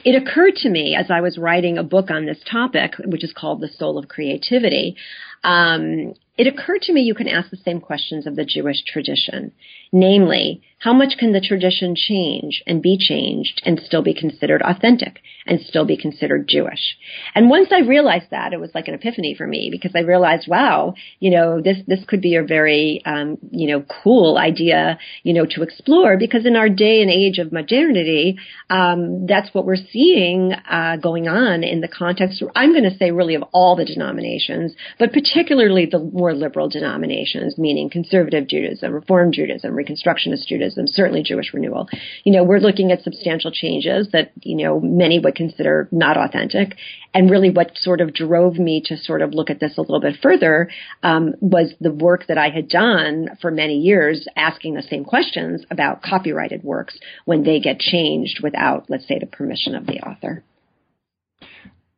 It 0.04 0.22
occurred 0.22 0.56
to 0.58 0.70
me 0.70 0.96
as 0.96 1.12
I 1.12 1.22
was 1.22 1.38
writing 1.38 1.78
a 1.78 1.84
book 1.84 2.10
on 2.10 2.26
this 2.26 2.40
topic, 2.50 2.96
which 3.06 3.24
is 3.24 3.34
called 3.34 3.62
The 3.62 3.68
Soul 3.68 3.98
of 3.98 4.08
Creativity, 4.08 4.96
um, 5.44 6.14
it 6.38 6.48
occurred 6.48 6.82
to 6.84 6.94
me 6.94 7.01
you 7.01 7.15
can 7.15 7.27
ask 7.27 7.50
the 7.50 7.58
same 7.58 7.82
questions 7.82 8.27
of 8.27 8.36
the 8.36 8.46
Jewish 8.46 8.84
tradition. 8.86 9.51
Namely, 9.91 10.62
how 10.79 10.94
much 10.94 11.17
can 11.17 11.32
the 11.34 11.41
tradition 11.41 11.96
change 11.96 12.62
and 12.67 12.84
be 12.84 12.98
changed 13.00 13.63
and 13.65 13.82
still 13.84 14.03
be 14.03 14.13
considered 14.13 14.62
authentic 14.62 15.22
and 15.48 15.60
still 15.62 15.86
be 15.86 15.98
considered 15.98 16.48
Jewish? 16.48 16.98
And 17.34 17.50
once 17.50 17.70
I 17.72 17.79
realized 17.79 18.27
that, 18.29 18.53
it 18.53 18.60
was 18.60 18.70
like 18.75 18.88
an 18.88 18.94
epiphany 18.94 19.34
for 19.36 19.48
me 19.48 19.70
because 19.72 19.94
I 19.96 20.01
realized, 20.01 20.48
wow, 20.48 20.94
you 21.20 21.32
know, 21.32 21.62
this, 21.62 21.77
this 21.88 22.06
could 22.06 22.22
be 22.22 22.36
a 22.36 22.44
very, 22.44 23.01
um, 23.06 23.39
you 23.50 23.67
know, 23.67 23.84
cool 24.03 24.38
idea, 24.38 25.00
you 25.24 25.34
know, 25.34 25.48
to 25.50 25.63
explore 25.63 26.15
because 26.15 26.46
in 26.46 26.56
our 26.56 26.70
day 26.70 27.01
and 27.01 27.10
age 27.10 27.39
of 27.39 27.51
modernity, 27.51 28.38
um, 28.70 29.25
that's 29.25 29.51
what 29.53 29.65
we're 29.65 29.77
seeing, 29.91 30.53
uh, 30.53 30.98
going 30.98 31.27
on 31.27 31.63
in 31.63 31.82
the 31.82 31.88
context, 31.88 32.44
I'm 32.56 32.74
going 32.74 32.89
to 32.89 32.98
say 32.98 33.10
really 33.10 33.34
of 33.34 33.44
all 33.51 33.75
the 33.75 33.86
denominations, 33.86 34.75
but 35.00 35.12
particularly 35.12 35.88
the 35.88 35.98
liberal 36.34 36.70
denominations, 36.70 37.58
meaning 37.58 37.90
conservative 37.90 38.48
Judaism, 38.48 38.94
Reform 38.94 39.32
Judaism, 39.32 39.74
Reconstructionist 39.74 40.48
Judaism, 40.48 40.88
certainly 40.88 41.24
Jewish 41.24 41.54
renewal. 41.54 41.88
You 42.24 42.34
know, 42.34 42.44
we're 42.44 42.60
looking 42.60 42.92
at 42.92 43.02
substantial 43.02 43.52
changes 43.52 44.10
that, 44.14 44.32
you 44.42 44.56
know, 44.56 44.80
many 44.80 45.20
would 45.20 45.36
consider 45.36 45.88
not 45.92 46.18
authentic. 46.18 46.76
And 47.14 47.32
really 47.32 47.50
what 47.50 47.78
sort 47.78 48.02
of 48.02 48.14
drove 48.14 48.56
me 48.56 48.82
to 48.86 48.98
sort 48.98 49.22
of 49.22 49.34
look 49.34 49.50
at 49.50 49.60
this 49.60 49.78
a 49.78 49.82
little 49.82 50.02
bit 50.02 50.18
further 50.22 50.70
um, 51.04 51.34
was 51.40 51.74
the 51.80 51.92
work 51.92 52.28
that 52.28 52.38
I 52.38 52.50
had 52.50 52.70
done 52.70 53.30
for 53.42 53.50
many 53.52 53.80
years 53.80 54.28
asking 54.36 54.76
the 54.76 54.84
same 54.84 55.06
questions 55.06 55.66
about 55.72 56.02
copyrighted 56.04 56.64
works 56.64 56.98
when 57.26 57.44
they 57.44 57.60
get 57.60 57.80
changed 57.80 58.42
without, 58.44 58.90
let's 58.90 59.08
say, 59.08 59.20
the 59.20 59.26
permission 59.26 59.76
of 59.76 59.86
the 59.86 60.00
author. 60.00 60.44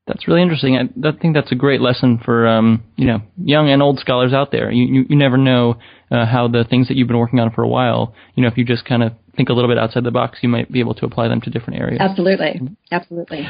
That's 0.10 0.28
really 0.28 0.42
interesting. 0.42 0.76
I, 0.76 1.08
I 1.08 1.12
think 1.12 1.36
that's 1.36 1.52
a 1.52 1.56
great 1.56 1.82
lesson 1.82 2.20
for 2.26 2.48
um, 2.48 2.84
you 2.98 3.06
know 3.06 3.22
young 3.38 3.70
and 3.70 3.82
old 3.82 4.00
scholars 4.00 4.34
out 4.34 4.52
there. 4.52 4.72
You 4.72 4.86
you, 4.86 5.06
you 5.10 5.16
never 5.16 5.38
know 5.38 5.78
uh, 6.10 6.26
how 6.26 6.48
the 6.48 6.66
things 6.68 6.88
that 6.88 6.98
you've 6.98 7.08
been 7.08 7.20
working 7.20 7.40
on 7.40 7.52
for 7.52 7.64
a 7.64 7.68
while. 7.68 8.16
You 8.34 8.42
know, 8.42 8.50
if 8.50 8.58
you 8.58 8.66
just 8.66 8.86
kind 8.86 9.04
of 9.04 9.14
think 9.38 9.50
a 9.50 9.54
little 9.54 9.70
bit 9.70 9.78
outside 9.78 10.04
the 10.04 10.12
box, 10.12 10.40
you 10.42 10.50
might 10.50 10.72
be 10.72 10.80
able 10.80 10.96
to 10.96 11.06
apply 11.06 11.28
them 11.28 11.42
to 11.42 11.52
different 11.52 11.80
areas. 11.80 12.00
Absolutely, 12.02 12.60
absolutely. 12.92 13.48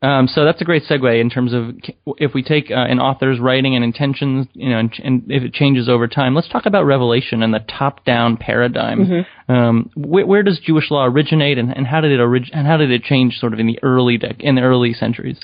Um, 0.00 0.28
so 0.28 0.44
that's 0.44 0.60
a 0.60 0.64
great 0.64 0.84
segue 0.84 1.20
in 1.20 1.28
terms 1.28 1.52
of 1.52 1.74
if 2.18 2.32
we 2.32 2.42
take 2.44 2.70
uh, 2.70 2.74
an 2.74 3.00
author's 3.00 3.40
writing 3.40 3.74
and 3.74 3.84
intentions, 3.84 4.46
you 4.52 4.70
know, 4.70 4.78
and, 4.78 4.94
and, 5.02 5.22
if 5.28 5.42
it 5.42 5.52
changes 5.52 5.88
over 5.88 6.06
time. 6.06 6.36
Let's 6.36 6.48
talk 6.48 6.66
about 6.66 6.84
Revelation 6.84 7.42
and 7.42 7.52
the 7.52 7.58
top-down 7.58 8.36
paradigm. 8.36 9.04
Mm-hmm. 9.04 9.52
Um, 9.52 9.90
wh- 9.94 10.28
where 10.28 10.44
does 10.44 10.60
Jewish 10.64 10.92
law 10.92 11.04
originate, 11.04 11.58
and, 11.58 11.76
and 11.76 11.84
how 11.84 12.00
did 12.00 12.12
it 12.12 12.20
orig- 12.20 12.50
and 12.52 12.64
how 12.64 12.76
did 12.76 12.92
it 12.92 13.02
change 13.02 13.38
sort 13.38 13.52
of 13.52 13.58
in 13.58 13.66
the 13.66 13.80
early 13.82 14.18
dec- 14.18 14.40
in 14.40 14.54
the 14.54 14.62
early 14.62 14.92
centuries? 14.92 15.40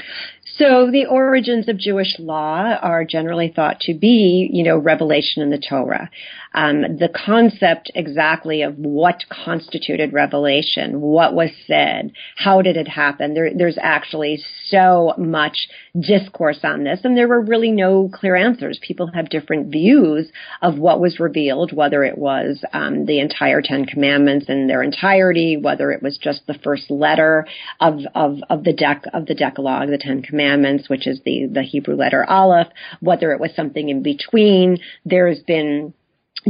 So 0.58 0.88
the 0.90 1.06
origins 1.06 1.68
of 1.68 1.78
Jewish 1.78 2.16
law 2.18 2.76
are 2.80 3.04
generally 3.04 3.52
thought 3.54 3.80
to 3.80 3.94
be, 3.94 4.48
you 4.52 4.62
know, 4.62 4.78
revelation 4.78 5.42
in 5.42 5.50
the 5.50 5.58
Torah. 5.58 6.10
Um, 6.54 6.82
the 6.82 7.08
concept 7.08 7.90
exactly 7.94 8.62
of 8.62 8.78
what 8.78 9.24
constituted 9.28 10.12
revelation, 10.12 11.00
what 11.00 11.34
was 11.34 11.50
said, 11.66 12.12
how 12.36 12.62
did 12.62 12.76
it 12.76 12.88
happen. 12.88 13.34
There, 13.34 13.50
there's 13.54 13.78
actually 13.80 14.42
so 14.66 15.14
much 15.18 15.68
discourse 15.98 16.60
on 16.62 16.84
this, 16.84 17.00
and 17.04 17.16
there 17.16 17.28
were 17.28 17.40
really 17.40 17.72
no 17.72 18.08
clear 18.12 18.36
answers. 18.36 18.78
People 18.80 19.08
have 19.14 19.28
different 19.28 19.72
views 19.72 20.30
of 20.62 20.78
what 20.78 21.00
was 21.00 21.20
revealed, 21.20 21.72
whether 21.72 22.04
it 22.04 22.16
was 22.16 22.64
um, 22.72 23.06
the 23.06 23.20
entire 23.20 23.60
Ten 23.62 23.84
Commandments 23.84 24.46
in 24.48 24.66
their 24.66 24.82
entirety, 24.82 25.56
whether 25.56 25.90
it 25.92 26.02
was 26.02 26.18
just 26.18 26.46
the 26.46 26.58
first 26.62 26.90
letter 26.90 27.46
of 27.80 28.00
of 28.14 28.38
of 28.48 28.64
the 28.64 28.72
dec 28.72 29.02
of 29.12 29.26
the 29.26 29.34
Decalogue, 29.34 29.88
the 29.88 29.98
Ten 29.98 30.22
Commandments 30.22 30.54
Commandments, 30.54 30.88
which 30.88 31.06
is 31.06 31.20
the, 31.24 31.46
the 31.50 31.62
Hebrew 31.62 31.94
letter 31.94 32.24
Aleph, 32.24 32.68
whether 33.00 33.32
it 33.32 33.40
was 33.40 33.54
something 33.54 33.88
in 33.88 34.02
between. 34.02 34.78
There's 35.04 35.40
been 35.40 35.94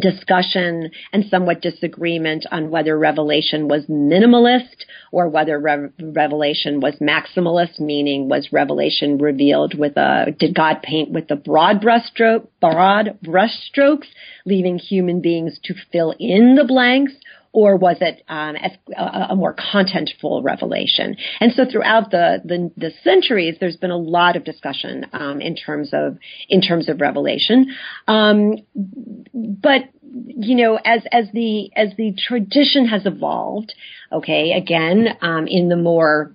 discussion 0.01 0.91
and 1.13 1.25
somewhat 1.31 1.63
disagreement 1.63 2.47
on 2.51 2.71
whether 2.71 2.99
Revelation 2.99 3.69
was 3.69 3.85
minimalist 3.87 4.85
or 5.13 5.29
whether 5.29 5.59
Re- 5.59 5.89
Revelation 6.01 6.81
was 6.81 6.95
maximalist, 6.97 7.79
meaning 7.79 8.29
was 8.29 8.53
Revelation 8.53 9.19
revealed 9.19 9.79
with 9.79 9.97
a, 9.97 10.35
did 10.39 10.55
God 10.55 10.83
paint 10.83 11.11
with 11.11 11.29
the 11.29 11.37
broad 11.37 11.81
brushstroke, 11.81 12.49
broad 12.61 13.19
brushstrokes, 13.25 14.09
leaving 14.45 14.79
human 14.79 15.21
beings 15.21 15.59
to 15.65 15.75
fill 15.93 16.15
in 16.19 16.57
the 16.57 16.65
blanks, 16.65 17.13
or 17.55 17.77
was 17.77 17.97
it 18.01 18.23
um, 18.29 18.57
a, 18.57 19.31
a, 19.31 19.37
more 19.37 19.55
contentful 19.55 20.43
revelation? 20.43 21.17
And 21.39 21.53
so 21.53 21.65
throughout 21.71 22.11
the, 22.11 22.43
the, 22.45 22.73
the 22.77 22.91
centuries, 23.05 23.57
there's 23.61 23.77
been 23.77 23.93
a 23.93 23.97
lot 23.97 24.35
of 24.35 24.45
discussion 24.45 25.07
um, 25.13 25.41
in 25.41 25.55
terms 25.55 25.91
of 25.93 26.19
in 26.49 26.61
terms 26.61 26.89
of 26.89 27.01
revelation. 27.01 27.69
Um, 28.09 28.57
but 29.33 29.83
you 30.03 30.57
know, 30.57 30.81
as 30.85 31.03
as 31.13 31.27
the 31.33 31.71
as 31.77 31.91
the 31.97 32.15
tradition 32.19 32.89
has 32.89 33.07
evolved, 33.07 33.73
okay, 34.13 34.53
again, 34.53 35.17
um, 35.23 35.47
in 35.47 35.69
the 35.69 35.77
more 35.77 36.35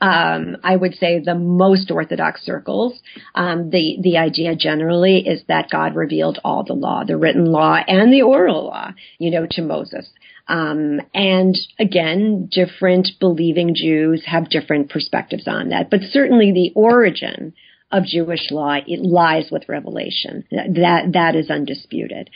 um, 0.00 0.56
I 0.62 0.76
would 0.76 0.94
say 0.94 1.18
the 1.18 1.34
most 1.34 1.90
orthodox 1.90 2.42
circles, 2.42 3.00
um, 3.34 3.70
the 3.70 3.98
the 4.00 4.18
idea 4.18 4.54
generally 4.54 5.26
is 5.26 5.42
that 5.48 5.70
God 5.70 5.96
revealed 5.96 6.38
all 6.44 6.62
the 6.62 6.74
law, 6.74 7.02
the 7.04 7.16
written 7.16 7.46
law 7.46 7.76
and 7.86 8.12
the 8.12 8.22
oral 8.22 8.66
law, 8.66 8.92
you 9.18 9.30
know, 9.30 9.46
to 9.50 9.62
Moses. 9.62 10.08
Um, 10.48 11.00
and 11.14 11.54
again, 11.78 12.48
different 12.50 13.08
believing 13.20 13.74
Jews 13.74 14.24
have 14.26 14.48
different 14.48 14.90
perspectives 14.90 15.46
on 15.46 15.68
that. 15.68 15.90
But 15.90 16.00
certainly 16.10 16.52
the 16.52 16.72
origin 16.74 17.52
of 17.92 18.04
Jewish 18.04 18.50
law, 18.50 18.76
it 18.86 19.00
lies 19.00 19.50
with 19.50 19.68
Revelation. 19.68 20.44
That, 20.50 21.10
that 21.12 21.36
is 21.36 21.50
undisputed. 21.50 22.30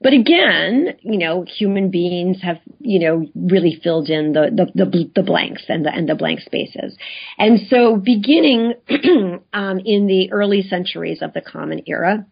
But 0.00 0.12
again, 0.12 0.96
you 1.00 1.18
know, 1.18 1.44
human 1.44 1.90
beings 1.90 2.42
have, 2.42 2.58
you 2.80 2.98
know, 2.98 3.26
really 3.34 3.80
filled 3.82 4.10
in 4.10 4.32
the, 4.32 4.50
the, 4.54 4.84
the, 4.84 5.10
the 5.14 5.22
blanks 5.22 5.64
and 5.68 5.86
the, 5.86 5.92
and 5.92 6.08
the 6.08 6.14
blank 6.14 6.40
spaces. 6.40 6.96
And 7.38 7.60
so 7.70 7.96
beginning, 7.96 8.74
um, 9.52 9.80
in 9.84 10.06
the 10.06 10.28
early 10.32 10.62
centuries 10.62 11.22
of 11.22 11.32
the 11.32 11.40
Common 11.40 11.82
Era, 11.86 12.26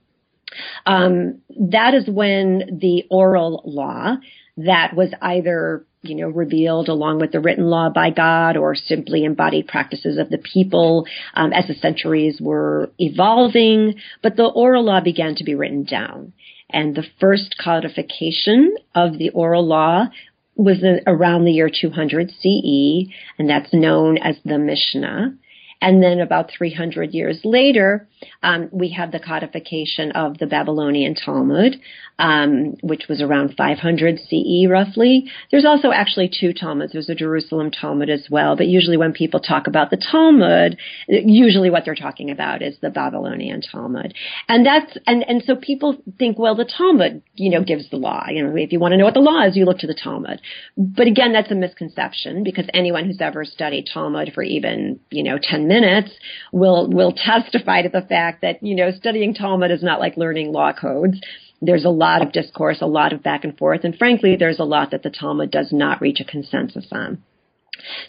um, 0.85 1.41
that 1.71 1.95
is 1.95 2.07
when 2.07 2.79
the 2.81 3.05
oral 3.11 3.62
law 3.64 4.17
that 4.57 4.95
was 4.95 5.13
either 5.21 5.85
you 6.05 6.15
know, 6.15 6.29
revealed 6.29 6.89
along 6.89 7.19
with 7.19 7.33
the 7.33 7.41
written 7.41 7.65
law 7.65 7.89
by 7.89 8.11
God 8.11 8.57
or 8.57 8.75
simply 8.75 9.25
embodied 9.25 9.67
practices 9.67 10.19
of 10.19 10.29
the 10.29 10.39
people 10.39 11.07
um, 11.35 11.53
as 11.53 11.67
the 11.67 11.75
centuries 11.75 12.41
were 12.41 12.91
evolving. 12.99 13.95
But 14.23 14.37
the 14.37 14.45
oral 14.45 14.85
law 14.85 15.01
began 15.01 15.35
to 15.37 15.45
be 15.45 15.55
written 15.55 15.85
down. 15.85 16.35
And 16.71 16.95
the 16.95 17.07
first 17.21 17.57
codification 17.63 18.77
of 18.95 19.19
the 19.19 19.31
oral 19.31 19.67
law 19.67 20.09
was 20.57 20.85
around 21.07 21.45
the 21.45 21.53
year 21.53 21.71
200 21.71 22.31
CE, 22.31 23.11
and 23.39 23.49
that's 23.49 23.73
known 23.73 24.19
as 24.19 24.37
the 24.45 24.59
Mishnah. 24.59 25.35
And 25.81 26.03
then 26.03 26.21
about 26.21 26.51
300 26.57 27.13
years 27.13 27.41
later, 27.45 28.09
um, 28.43 28.69
we 28.73 28.90
have 28.90 29.12
the 29.12 29.21
codification 29.21 30.12
of 30.12 30.38
the 30.38 30.47
Babylonian 30.47 31.14
Talmud, 31.14 31.81
um, 32.19 32.76
which 32.83 33.04
was 33.09 33.21
around 33.21 33.54
500 33.57 34.19
CE 34.19 34.69
roughly. 34.69 35.31
There's 35.50 35.64
also 35.64 35.90
actually 35.90 36.31
two 36.38 36.52
Talmuds. 36.52 36.93
There's 36.93 37.09
a 37.09 37.14
Jerusalem 37.14 37.71
Talmud 37.71 38.11
as 38.11 38.26
well, 38.31 38.57
but 38.57 38.66
usually 38.66 38.97
when 38.97 39.12
people 39.12 39.40
talk 39.40 39.66
about 39.66 39.90
the 39.90 39.97
Talmud, 39.97 40.78
usually 41.09 41.71
what 41.71 41.85
they're 41.85 41.95
talking 41.95 42.31
about 42.31 42.62
is 42.62 42.76
the 42.81 42.90
Babylonian 42.90 43.61
Talmud. 43.61 44.14
And 44.49 44.64
that's, 44.64 44.97
and, 45.07 45.25
and 45.28 45.43
so 45.45 45.57
people 45.57 45.97
think, 46.19 46.38
well, 46.38 46.54
the 46.54 46.64
Talmud, 46.64 47.23
you 47.35 47.50
know, 47.50 47.64
gives 47.64 47.90
the 47.90 47.97
law. 47.97 48.26
You 48.28 48.45
know, 48.45 48.57
if 48.57 48.73
you 48.73 48.78
want 48.78 48.93
to 48.93 48.99
know 48.99 49.04
what 49.04 49.14
the 49.14 49.21
law 49.21 49.45
is, 49.47 49.57
you 49.57 49.64
look 49.64 49.78
to 49.78 49.87
the 49.87 49.95
Talmud. 49.95 50.40
But 50.76 51.07
again, 51.07 51.33
that's 51.33 51.50
a 51.50 51.57
misconception 51.57 52.45
because 52.45 52.66
anyone 52.73 53.07
who's 53.07 53.21
ever 53.21 53.45
studied 53.45 53.88
Talmud 53.93 54.33
for 54.35 54.43
even, 54.43 55.00
you 55.11 55.23
know, 55.23 55.38
10 55.40 55.66
minutes 55.66 56.11
will, 56.52 56.88
will 56.88 57.12
testify 57.12 57.83
to 57.83 57.88
the 57.88 58.02
fact 58.14 58.42
that, 58.42 58.62
you 58.62 58.76
know, 58.76 58.90
studying 58.92 59.35
Talmud 59.35 59.73
is 59.73 59.83
not 59.83 59.99
like 59.99 60.16
learning 60.16 60.52
law 60.52 60.73
codes. 60.73 61.18
There's 61.61 61.85
a 61.85 61.90
lot 62.04 62.23
of 62.23 62.30
discourse, 62.30 62.78
a 62.80 62.87
lot 62.87 63.12
of 63.12 63.23
back 63.23 63.42
and 63.42 63.56
forth, 63.59 63.83
and 63.85 63.97
frankly, 63.97 64.37
there's 64.37 64.61
a 64.61 64.64
lot 64.64 64.92
that 64.92 65.02
the 65.02 65.11
Talmud 65.11 65.50
does 65.50 65.71
not 65.73 66.00
reach 66.00 66.21
a 66.21 66.25
consensus 66.25 66.87
on. 66.92 67.23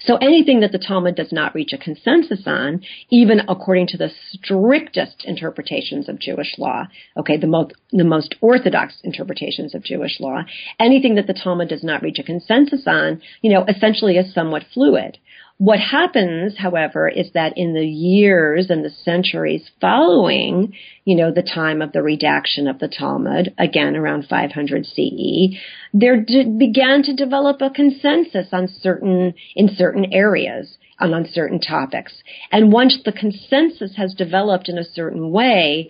So 0.02 0.18
anything 0.18 0.60
that 0.60 0.72
the 0.72 0.86
Talmud 0.88 1.16
does 1.16 1.32
not 1.32 1.56
reach 1.56 1.74
a 1.74 1.78
consensus 1.78 2.44
on, 2.46 2.82
even 3.10 3.42
according 3.48 3.88
to 3.88 3.98
the 3.98 4.12
strictest 4.34 5.24
interpretations 5.26 6.08
of 6.08 6.20
Jewish 6.20 6.54
law, 6.60 6.86
okay, 7.18 7.38
the 7.38 7.48
most, 7.48 7.74
the 7.92 8.04
most 8.04 8.36
orthodox 8.42 8.94
interpretations 9.04 9.74
of 9.74 9.84
Jewish 9.84 10.20
law, 10.20 10.44
anything 10.80 11.16
that 11.16 11.28
the 11.28 11.34
Talmud 11.34 11.70
does 11.70 11.84
not 11.84 12.04
reach 12.04 12.20
a 12.20 12.24
consensus 12.24 12.84
on, 12.86 13.22
you 13.42 13.52
know, 13.52 13.66
essentially 13.68 14.18
is 14.18 14.34
somewhat 14.34 14.64
fluid. 14.74 15.18
What 15.58 15.80
happens, 15.80 16.58
however, 16.58 17.08
is 17.08 17.32
that 17.34 17.58
in 17.58 17.74
the 17.74 17.88
years 17.88 18.70
and 18.70 18.84
the 18.84 18.90
centuries 18.90 19.70
following, 19.80 20.74
you 21.06 21.16
know, 21.16 21.32
the 21.32 21.44
time 21.44 21.82
of 21.82 21.94
the 21.94 22.04
redaction 22.04 22.68
of 22.68 22.80
the 22.80 22.90
Talmud, 22.90 23.54
again 23.58 23.96
around 23.96 24.28
500 24.28 24.86
CE, 24.86 25.58
there 25.94 26.22
d- 26.22 26.44
began 26.58 27.04
to 27.04 27.16
develop 27.16 27.62
a 27.62 27.70
consensus 27.70 28.48
on 28.52 28.68
certain, 28.68 29.34
in 29.56 29.70
certain 29.70 30.12
areas 30.12 30.78
and 31.00 31.16
on 31.16 31.26
certain 31.26 31.62
topics. 31.62 32.22
And 32.52 32.74
once 32.74 33.00
the 33.06 33.14
consensus 33.14 33.96
has 33.96 34.14
developed 34.14 34.68
in 34.68 34.78
a 34.78 34.84
certain 34.84 35.32
way, 35.32 35.88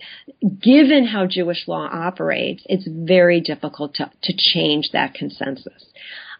given 0.62 1.06
how 1.06 1.26
Jewish 1.26 1.66
law 1.66 1.88
operates, 1.92 2.62
it's 2.66 2.86
very 2.88 3.40
difficult 3.40 3.94
to, 3.94 4.12
to 4.22 4.32
change 4.36 4.90
that 4.92 5.14
consensus. 5.14 5.85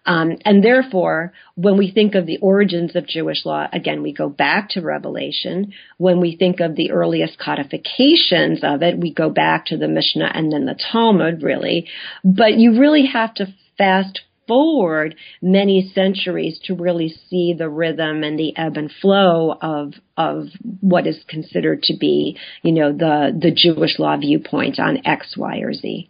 Um, 0.07 0.39
and 0.45 0.63
therefore, 0.63 1.33
when 1.57 1.77
we 1.77 1.91
think 1.91 2.15
of 2.15 2.27
the 2.27 2.39
origins 2.39 2.95
of 2.95 3.09
Jewish 3.09 3.45
law, 3.45 3.67
again, 3.73 4.03
we 4.03 4.13
go 4.13 4.29
back 4.29 4.71
to 4.71 4.81
Revelation. 4.81 5.73
When 5.99 6.21
we 6.21 6.37
think 6.37 6.61
of 6.61 6.77
the 6.77 6.93
earliest 6.93 7.39
codifications 7.39 8.61
of 8.63 8.83
it, 8.83 8.99
we 8.99 9.13
go 9.13 9.31
back 9.31 9.67
to 9.67 9.77
the 9.77 9.89
Mishnah 9.89 10.31
and 10.33 10.53
then 10.53 10.65
the 10.65 10.79
Talmud, 10.93 11.43
really. 11.43 11.89
But 12.25 12.55
you 12.55 12.79
really 12.79 13.07
have 13.07 13.35
to 13.35 13.49
fast 13.77 14.21
forward 14.47 15.17
many 15.43 15.91
centuries 15.93 16.61
to 16.65 16.75
really 16.75 17.09
see 17.29 17.53
the 17.53 17.69
rhythm 17.69 18.23
and 18.23 18.39
the 18.39 18.57
ebb 18.57 18.77
and 18.77 18.93
flow 19.03 19.57
of 19.61 19.95
of 20.17 20.47
what 20.81 21.07
is 21.07 21.19
considered 21.29 21.83
to 21.83 21.97
be, 21.99 22.39
you 22.63 22.73
know, 22.73 22.93
the 22.93 23.37
the 23.37 23.51
Jewish 23.51 23.99
law 23.99 24.17
viewpoint 24.17 24.79
on 24.79 25.05
X, 25.05 25.35
Y, 25.37 25.59
or 25.59 25.73
Z. 25.73 26.09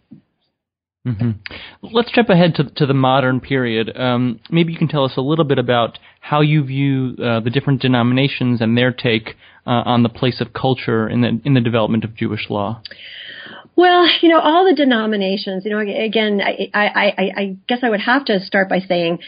Mm-hmm. 1.07 1.31
Let's 1.93 2.11
jump 2.11 2.29
ahead 2.29 2.55
to, 2.55 2.65
to 2.65 2.85
the 2.85 2.93
modern 2.93 3.39
period. 3.39 3.95
Um, 3.95 4.41
maybe 4.51 4.73
you 4.73 4.77
can 4.77 4.89
tell 4.89 5.05
us 5.05 5.13
a 5.15 5.21
little 5.21 5.45
bit 5.45 5.57
about 5.57 5.97
how 6.19 6.41
you 6.41 6.63
view 6.65 7.15
uh, 7.23 7.39
the 7.39 7.49
different 7.49 7.81
denominations 7.81 8.59
and 8.59 8.77
their 8.77 8.91
take 8.91 9.35
uh, 9.65 9.83
on 9.85 10.03
the 10.03 10.09
place 10.09 10.41
of 10.41 10.51
culture 10.51 11.07
in 11.07 11.21
the 11.21 11.39
in 11.45 11.53
the 11.53 11.61
development 11.61 12.03
of 12.03 12.15
Jewish 12.15 12.49
law. 12.49 12.81
Well, 13.77 14.07
you 14.21 14.29
know, 14.29 14.39
all 14.39 14.65
the 14.65 14.75
denominations. 14.75 15.63
You 15.63 15.71
know, 15.71 15.79
again, 15.79 16.41
I 16.41 16.69
I, 16.73 16.85
I, 16.85 17.31
I 17.37 17.57
guess 17.67 17.79
I 17.83 17.89
would 17.89 18.01
have 18.01 18.25
to 18.25 18.39
start 18.41 18.67
by 18.67 18.79
saying 18.79 19.19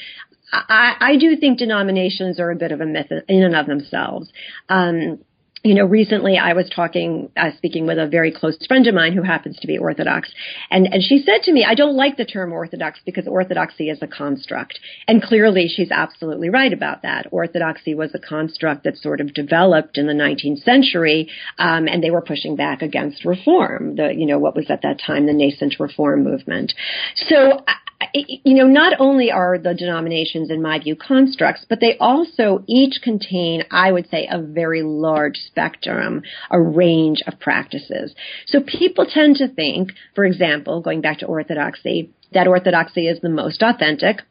I, 0.52 0.96
I 1.00 1.18
do 1.18 1.36
think 1.38 1.60
denominations 1.60 2.40
are 2.40 2.52
a 2.52 2.56
bit 2.56 2.72
of 2.72 2.82
a 2.82 2.86
myth 2.86 3.12
in 3.28 3.44
and 3.44 3.56
of 3.56 3.68
themselves. 3.68 4.32
Um, 4.68 5.20
you 5.64 5.76
know, 5.76 5.86
recently 5.86 6.38
I 6.38 6.54
was 6.54 6.70
talking, 6.74 7.32
uh, 7.36 7.52
speaking 7.58 7.86
with 7.86 7.98
a 7.98 8.08
very 8.08 8.32
close 8.32 8.58
friend 8.68 8.88
of 8.88 8.96
mine 8.96 9.14
who 9.14 9.24
happens 9.24 9.58
to 9.60 9.68
be 9.68 9.78
Orthodox, 9.78 10.30
and 10.72 10.88
and 10.92 11.04
she 11.04 11.20
said 11.20 11.44
to 11.44 11.52
me, 11.52 11.66
"I 11.66 11.76
don't 11.76 11.96
like 11.96 12.16
the 12.16 12.26
term 12.26 12.54
Orthodox 12.54 13.00
because 13.06 13.28
Orthodoxy 13.28 13.90
is 13.90 14.02
a 14.02 14.08
construct." 14.08 14.80
And 15.08 15.22
clearly, 15.22 15.68
she's 15.68 15.92
absolutely 15.92 16.50
right 16.50 16.72
about 16.72 17.02
that. 17.02 17.28
Orthodoxy 17.32 17.94
was 17.94 18.16
a 18.16 18.20
construct 18.20 18.86
that 18.86 18.98
sort 18.98 19.20
of 19.20 19.34
developed 19.34 19.98
in 19.98 20.08
the 20.08 20.14
19th 20.14 20.64
century, 20.64 21.30
um, 21.58 21.88
and 21.88 22.02
they 22.02 22.12
were 22.12 22.22
pushing 22.22 22.56
back 22.56 22.82
against 22.82 23.26
reform. 23.26 23.96
The 23.96 24.14
you 24.16 24.26
know 24.26 24.40
what 24.40 24.56
was 24.56 24.70
at 24.70 24.84
that 24.84 25.00
time 25.06 25.26
the 25.26 25.34
nascent 25.34 25.76
reform 25.80 26.24
movement. 26.24 26.74
So 27.16 27.66
you 28.14 28.56
know, 28.56 28.68
not 28.68 28.94
only 29.00 29.32
are 29.32 29.58
the 29.58 29.74
denominations, 29.74 30.50
in 30.50 30.62
my 30.62 30.80
view, 30.80 30.96
constructs, 30.96 31.66
but 31.70 31.80
they 31.80 31.98
also 32.00 32.64
each 32.68 33.02
contain, 33.02 33.64
I 33.72 33.92
would 33.92 34.10
say, 34.10 34.28
a 34.30 34.42
very 34.42 34.84
large 34.84 35.38
spectrum, 35.38 36.24
a 36.50 36.62
range 36.62 37.22
of 37.28 37.40
practices. 37.40 38.16
So 38.48 38.62
people 38.62 39.06
tend 39.06 39.38
to 39.38 39.48
think, 39.48 39.92
for 40.16 40.26
example, 40.26 40.82
going 40.82 41.02
back 41.02 41.20
to 41.20 41.26
orthodoxy, 41.26 42.12
that 42.34 42.48
orthodoxy 42.48 43.08
is 43.08 43.20
the 43.22 43.30
most 43.30 43.62
authentic. 43.62 44.22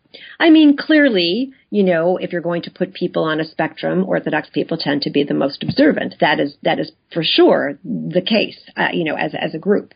I 0.41 0.51
mean, 0.51 0.77
clearly, 0.77 1.53
you 1.71 1.83
know, 1.83 2.17
if 2.17 2.33
you're 2.33 2.41
going 2.41 2.63
to 2.63 2.71
put 2.71 2.95
people 2.95 3.25
on 3.25 3.41
a 3.41 3.45
spectrum, 3.45 4.05
Orthodox 4.05 4.49
people 4.53 4.79
tend 4.79 5.03
to 5.03 5.11
be 5.11 5.25
the 5.25 5.35
most 5.35 5.63
observant. 5.63 6.15
That 6.21 6.41
is 6.41 6.57
that 6.63 6.79
is 6.79 6.93
for 7.13 7.23
sure 7.23 7.79
the 7.85 8.23
case, 8.23 8.59
uh, 8.77 8.89
you 8.93 9.05
know, 9.05 9.17
as 9.17 9.35
as 9.39 9.55
a 9.55 9.59
group. 9.59 9.93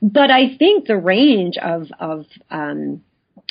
But 0.00 0.30
I 0.30 0.56
think 0.56 0.86
the 0.86 0.96
range 0.96 1.56
of 1.58 1.92
of 2.00 2.26
um, 2.50 3.02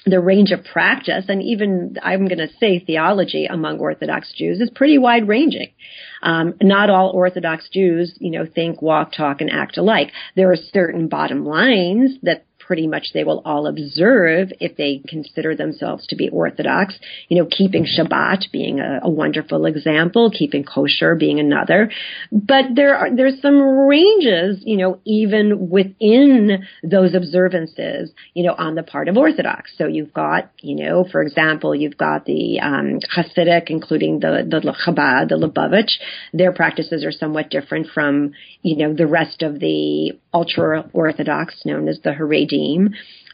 the 0.06 0.20
range 0.20 0.52
of 0.52 0.64
practice 0.64 1.26
and 1.28 1.44
even 1.44 1.98
I'm 2.02 2.28
going 2.28 2.40
to 2.40 2.50
say 2.60 2.80
theology 2.80 3.46
among 3.46 3.80
Orthodox 3.80 4.34
Jews 4.36 4.60
is 4.60 4.72
pretty 4.74 4.98
wide 4.98 5.28
ranging. 5.28 5.70
Um, 6.24 6.56
not 6.62 6.90
all 6.90 7.12
Orthodox 7.12 7.70
Jews, 7.70 8.16
you 8.20 8.32
know, 8.32 8.46
think, 8.46 8.82
walk, 8.82 9.12
talk, 9.12 9.42
and 9.42 9.50
act 9.52 9.78
alike. 9.78 10.12
There 10.36 10.52
are 10.52 10.56
certain 10.56 11.08
bottom 11.08 11.46
lines 11.46 12.18
that 12.24 12.46
pretty 12.72 12.88
much 12.88 13.08
they 13.14 13.26
will 13.26 13.42
all 13.44 13.68
observe 13.68 14.48
if 14.62 14.78
they 14.78 15.02
consider 15.06 15.54
themselves 15.58 16.08
to 16.08 16.16
be 16.16 16.30
Orthodox. 16.30 16.98
You 17.28 17.38
know, 17.38 17.50
keeping 17.52 17.86
Shabbat 17.86 18.50
being 18.50 18.80
a, 18.80 19.02
a 19.04 19.10
wonderful 19.10 19.66
example, 19.66 20.32
keeping 20.32 20.64
kosher 20.64 21.16
being 21.16 21.42
another. 21.42 21.92
But 22.32 22.68
there 22.74 22.96
are 22.96 23.14
there's 23.14 23.42
some 23.42 23.60
ranges, 23.62 24.64
you 24.66 24.78
know, 24.78 25.02
even 25.04 25.70
within 25.70 26.66
those 26.82 27.14
observances, 27.14 28.14
you 28.34 28.46
know, 28.46 28.56
on 28.58 28.76
the 28.76 28.84
part 28.84 29.10
of 29.10 29.18
Orthodox. 29.18 29.74
So 29.78 29.88
you've 29.88 30.14
got, 30.14 30.50
you 30.62 30.78
know, 30.78 31.06
for 31.12 31.22
example, 31.22 31.76
you've 31.76 31.98
got 31.98 32.24
the 32.24 32.62
um, 32.62 33.00
Hasidic, 33.14 33.66
including 33.68 34.22
the 34.22 34.48
the 34.50 34.62
Chabad, 34.86 35.28
the 35.28 35.36
Lubavitch. 35.36 35.92
Their 36.32 36.54
practices 36.54 37.04
are 37.04 37.12
somewhat 37.12 37.50
different 37.50 37.88
from, 37.94 38.32
you 38.62 38.78
know, 38.78 38.94
the 38.94 39.08
rest 39.08 39.42
of 39.42 39.60
the 39.60 40.14
ultra 40.34 40.90
Orthodox, 40.94 41.66
known 41.66 41.90
as 41.90 42.00
the 42.02 42.14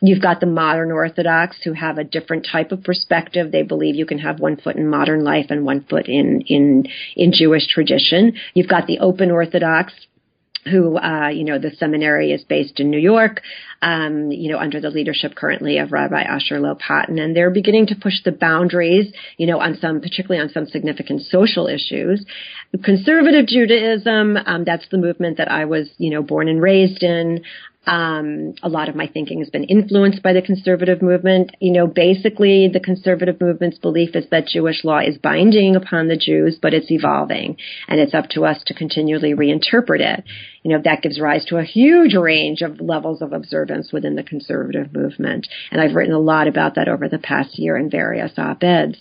You've 0.01 0.21
got 0.21 0.39
the 0.39 0.45
modern 0.45 0.91
Orthodox 0.91 1.57
who 1.63 1.73
have 1.73 1.97
a 1.97 2.03
different 2.03 2.47
type 2.51 2.71
of 2.71 2.83
perspective. 2.83 3.51
They 3.51 3.63
believe 3.63 3.95
you 3.95 4.05
can 4.05 4.19
have 4.19 4.39
one 4.39 4.57
foot 4.57 4.75
in 4.75 4.87
modern 4.87 5.23
life 5.23 5.47
and 5.49 5.65
one 5.65 5.83
foot 5.89 6.07
in 6.07 6.41
in 6.41 6.85
in 7.15 7.31
Jewish 7.33 7.67
tradition. 7.67 8.33
You've 8.53 8.69
got 8.69 8.85
the 8.85 8.99
open 8.99 9.31
Orthodox 9.31 9.93
who, 10.67 10.97
uh, 10.97 11.29
you 11.29 11.43
know, 11.43 11.59
the 11.59 11.71
seminary 11.71 12.31
is 12.31 12.43
based 12.43 12.79
in 12.79 12.89
New 12.89 12.99
York, 12.99 13.41
um, 13.81 14.31
you 14.31 14.51
know, 14.51 14.59
under 14.59 14.79
the 14.79 14.89
leadership 14.89 15.35
currently 15.35 15.77
of 15.77 15.91
Rabbi 15.91 16.21
Asher 16.21 16.59
Lopatin, 16.59 17.19
and 17.19 17.35
they're 17.35 17.49
beginning 17.49 17.87
to 17.87 17.95
push 17.95 18.21
the 18.23 18.31
boundaries, 18.31 19.11
you 19.37 19.47
know, 19.47 19.59
on 19.59 19.77
some, 19.77 20.01
particularly 20.01 20.41
on 20.41 20.49
some 20.49 20.65
significant 20.65 21.21
social 21.23 21.67
issues. 21.67 22.25
Conservative 22.83 23.47
Judaism, 23.47 24.37
um, 24.37 24.63
that's 24.65 24.87
the 24.89 24.97
movement 24.97 25.37
that 25.37 25.49
I 25.49 25.65
was, 25.65 25.89
you 25.97 26.11
know, 26.11 26.21
born 26.21 26.47
and 26.47 26.61
raised 26.61 27.03
in. 27.03 27.43
Um, 27.87 28.53
a 28.61 28.67
lot 28.67 28.89
of 28.89 28.95
my 28.95 29.07
thinking 29.07 29.39
has 29.39 29.49
been 29.49 29.63
influenced 29.63 30.21
by 30.21 30.33
the 30.33 30.41
conservative 30.41 31.01
movement. 31.01 31.55
You 31.61 31.71
know, 31.71 31.87
basically, 31.87 32.69
the 32.71 32.81
conservative 32.81 33.39
movement's 33.39 33.77
belief 33.77 34.13
is 34.13 34.25
that 34.29 34.47
Jewish 34.47 34.83
law 34.83 34.99
is 34.99 35.17
binding 35.17 35.77
upon 35.77 36.09
the 36.09 36.17
Jews, 36.17 36.59
but 36.61 36.73
it's 36.73 36.91
evolving, 36.91 37.55
and 37.87 37.99
it's 37.99 38.13
up 38.13 38.27
to 38.31 38.43
us 38.43 38.61
to 38.65 38.73
continually 38.73 39.33
reinterpret 39.33 40.01
it. 40.01 40.25
You 40.63 40.73
know, 40.73 40.81
that 40.83 41.01
gives 41.01 41.19
rise 41.19 41.45
to 41.45 41.57
a 41.57 41.63
huge 41.63 42.13
range 42.13 42.61
of 42.61 42.81
levels 42.81 43.21
of 43.21 43.31
observance 43.31 43.93
within 43.93 44.15
the 44.15 44.23
conservative 44.23 44.93
movement, 44.93 45.47
and 45.71 45.79
I've 45.79 45.95
written 45.95 46.13
a 46.13 46.19
lot 46.19 46.49
about 46.49 46.75
that 46.75 46.89
over 46.89 47.07
the 47.07 47.19
past 47.19 47.57
year 47.57 47.77
in 47.77 47.89
various 47.89 48.33
op-eds. 48.37 48.97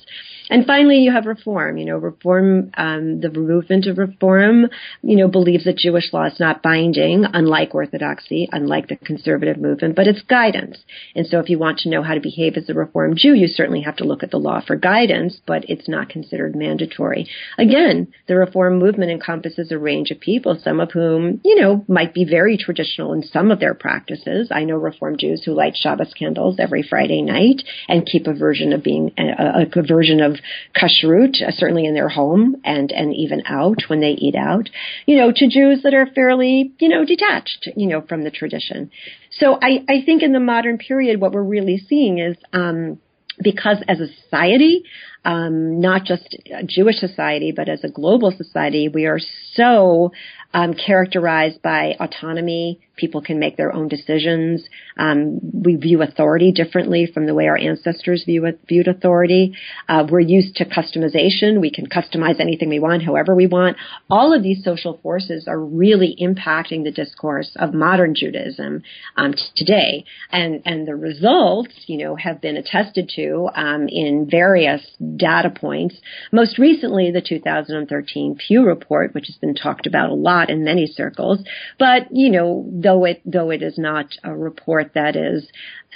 And 0.51 0.67
finally, 0.67 0.99
you 0.99 1.13
have 1.13 1.27
reform. 1.27 1.77
You 1.77 1.87
know, 1.87 1.97
reform, 1.97 2.71
um, 2.77 3.21
the 3.21 3.31
movement 3.31 3.87
of 3.87 3.99
reform, 3.99 4.67
you 5.03 5.17
know, 5.17 5.29
believes 5.29 5.65
that 5.65 5.77
Jewish 5.77 6.13
law 6.13 6.27
is 6.27 6.39
not 6.41 6.63
binding, 6.63 7.25
unlike 7.33 7.75
orthodoxy, 7.75 8.49
unlike 8.53 8.89
the 8.89 8.97
conservative 8.97 9.59
movement, 9.59 9.97
but 9.97 10.07
it's 10.07 10.23
guidance. 10.23 10.79
And 11.15 11.27
so 11.27 11.41
if 11.41 11.49
you 11.49 11.59
want 11.59 11.79
to 11.81 11.91
know 11.91 12.03
how 12.03 12.15
to 12.15 12.21
behave 12.21 12.57
as 12.57 12.69
a 12.69 12.75
reform 12.75 13.15
Jew, 13.17 13.35
you 13.35 13.49
certainly 13.49 13.83
have 13.83 13.97
to 13.97 14.05
look 14.05 14.23
at 14.23 14.31
the 14.31 14.39
law 14.39 14.61
for 14.65 14.77
guidance, 14.77 15.41
but 15.47 15.69
it's 15.69 15.89
not 15.89 16.09
considered 16.09 16.55
mandatory. 16.55 17.29
Again, 17.59 18.09
the 18.29 18.37
reform 18.37 18.79
movement 18.79 19.11
encompasses 19.11 19.73
a 19.73 19.79
range 19.79 20.11
of 20.11 20.21
people, 20.21 20.59
some 20.63 20.81
of 20.81 20.93
whom, 20.93 21.41
you 21.45 21.61
know, 21.61 21.85
might 21.89 22.15
be 22.15 22.25
very 22.25 22.57
traditional 22.57 23.13
in 23.13 23.23
some 23.23 23.51
of 23.51 23.61
their 23.61 23.75
practices. 23.75 24.49
I 24.51 24.65
know 24.65 24.77
reform 24.77 25.17
Jews 25.17 25.43
who 25.45 25.53
light 25.53 25.77
Shabbos 25.77 26.15
candles 26.15 26.57
every 26.59 26.83
Friday 26.83 27.23
night 27.23 27.63
and 27.89 28.07
keep 28.07 28.27
a 28.27 28.35
version 28.35 28.73
of 28.73 28.83
being 28.83 29.13
a, 29.19 29.67
a 29.77 29.83
version 29.83 30.21
of 30.21 30.36
kashrut, 30.75 31.43
uh, 31.43 31.51
certainly 31.51 31.87
in 31.87 31.95
their 31.95 32.09
home 32.09 32.57
and, 32.65 32.93
and 32.93 33.15
even 33.15 33.43
out 33.47 33.83
when 33.89 34.01
they 34.01 34.11
eat 34.11 34.35
out, 34.35 34.69
you 35.07 35.17
know, 35.17 35.33
to 35.35 35.49
Jews 35.49 35.83
that 35.83 35.95
are 35.95 36.07
fairly, 36.07 36.73
you 36.79 36.89
know, 36.89 37.05
detached, 37.05 37.69
you 37.77 37.87
know, 37.87 38.01
from 38.01 38.25
the 38.25 38.31
tradition. 38.31 38.91
So 39.31 39.59
I, 39.61 39.85
I 39.89 40.03
think 40.05 40.23
in 40.23 40.33
the 40.33 40.41
modern 40.41 40.79
period, 40.79 41.21
what 41.21 41.33
we're 41.33 41.43
really 41.43 41.79
seeing 41.79 42.19
is, 42.19 42.37
um, 42.53 42.99
because 43.43 43.79
as 43.87 44.01
a 44.01 44.07
society, 44.23 44.85
um, 45.25 45.81
not 45.81 46.05
just 46.05 46.37
a 46.51 46.63
Jewish 46.65 46.97
society, 46.97 47.53
but 47.55 47.69
as 47.69 47.85
a 47.85 47.89
global 47.89 48.33
society, 48.35 48.89
we 48.89 49.07
are 49.07 49.19
so 49.53 50.13
um, 50.57 50.73
characterized 50.73 51.61
by 51.61 51.95
autonomy. 52.01 52.81
People 52.97 53.21
can 53.21 53.39
make 53.39 53.59
their 53.59 53.75
own 53.75 53.89
decisions. 53.89 54.67
Um, 54.97 55.39
we 55.53 55.77
view 55.77 56.01
authority 56.01 56.51
differently 56.51 57.05
from 57.13 57.27
the 57.27 57.35
way 57.35 57.47
our 57.47 57.59
ancestors 57.59 58.25
view 58.25 58.51
viewed 58.67 58.89
authority. 58.89 59.55
Uh, 59.87 60.07
we're 60.11 60.21
used 60.21 60.57
to 60.57 60.65
customization. 60.65 61.61
We 61.61 61.71
can 61.71 61.87
customize 61.91 62.41
anything 62.41 62.71
we 62.71 62.79
want, 62.79 63.03
however 63.03 63.35
we 63.35 63.47
want. 63.47 63.77
All 64.09 64.33
of 64.33 64.43
these 64.43 64.65
social 64.65 64.99
forces 65.03 65.47
are 65.47 65.61
really 65.61 66.17
impacting 66.19 66.85
the 66.85 66.91
discourse 66.91 67.55
of 67.57 67.75
modern 67.75 68.15
Judaism 68.15 68.83
um, 69.17 69.35
t- 69.35 69.43
today, 69.57 70.07
and 70.33 70.63
and 70.65 70.89
the 70.89 70.97
results, 70.97 71.75
you 71.87 71.99
know, 71.99 72.17
have 72.17 72.41
been 72.41 72.57
attested 72.57 73.11
to 73.17 73.51
um, 73.55 73.89
in 73.89 74.27
various 74.31 74.81
data 75.17 75.51
points. 75.51 75.97
Most 76.33 76.57
recently, 76.57 77.11
the 77.11 77.21
2013 77.21 78.39
Pew 78.39 78.65
report, 78.65 79.13
which 79.13 79.27
has 79.27 79.37
been 79.37 79.55
talked 79.55 79.87
about 79.87 80.09
a 80.09 80.15
lot 80.15 80.46
in 80.51 80.65
many 80.65 80.87
circles. 80.87 81.41
But 81.79 82.09
you 82.11 82.31
know, 82.31 82.69
though 82.73 83.05
it 83.05 83.23
though 83.25 83.51
it 83.51 83.63
is 83.63 83.79
not 83.79 84.07
a 84.25 84.35
report 84.35 84.93
that 84.95 85.17
is 85.17 85.49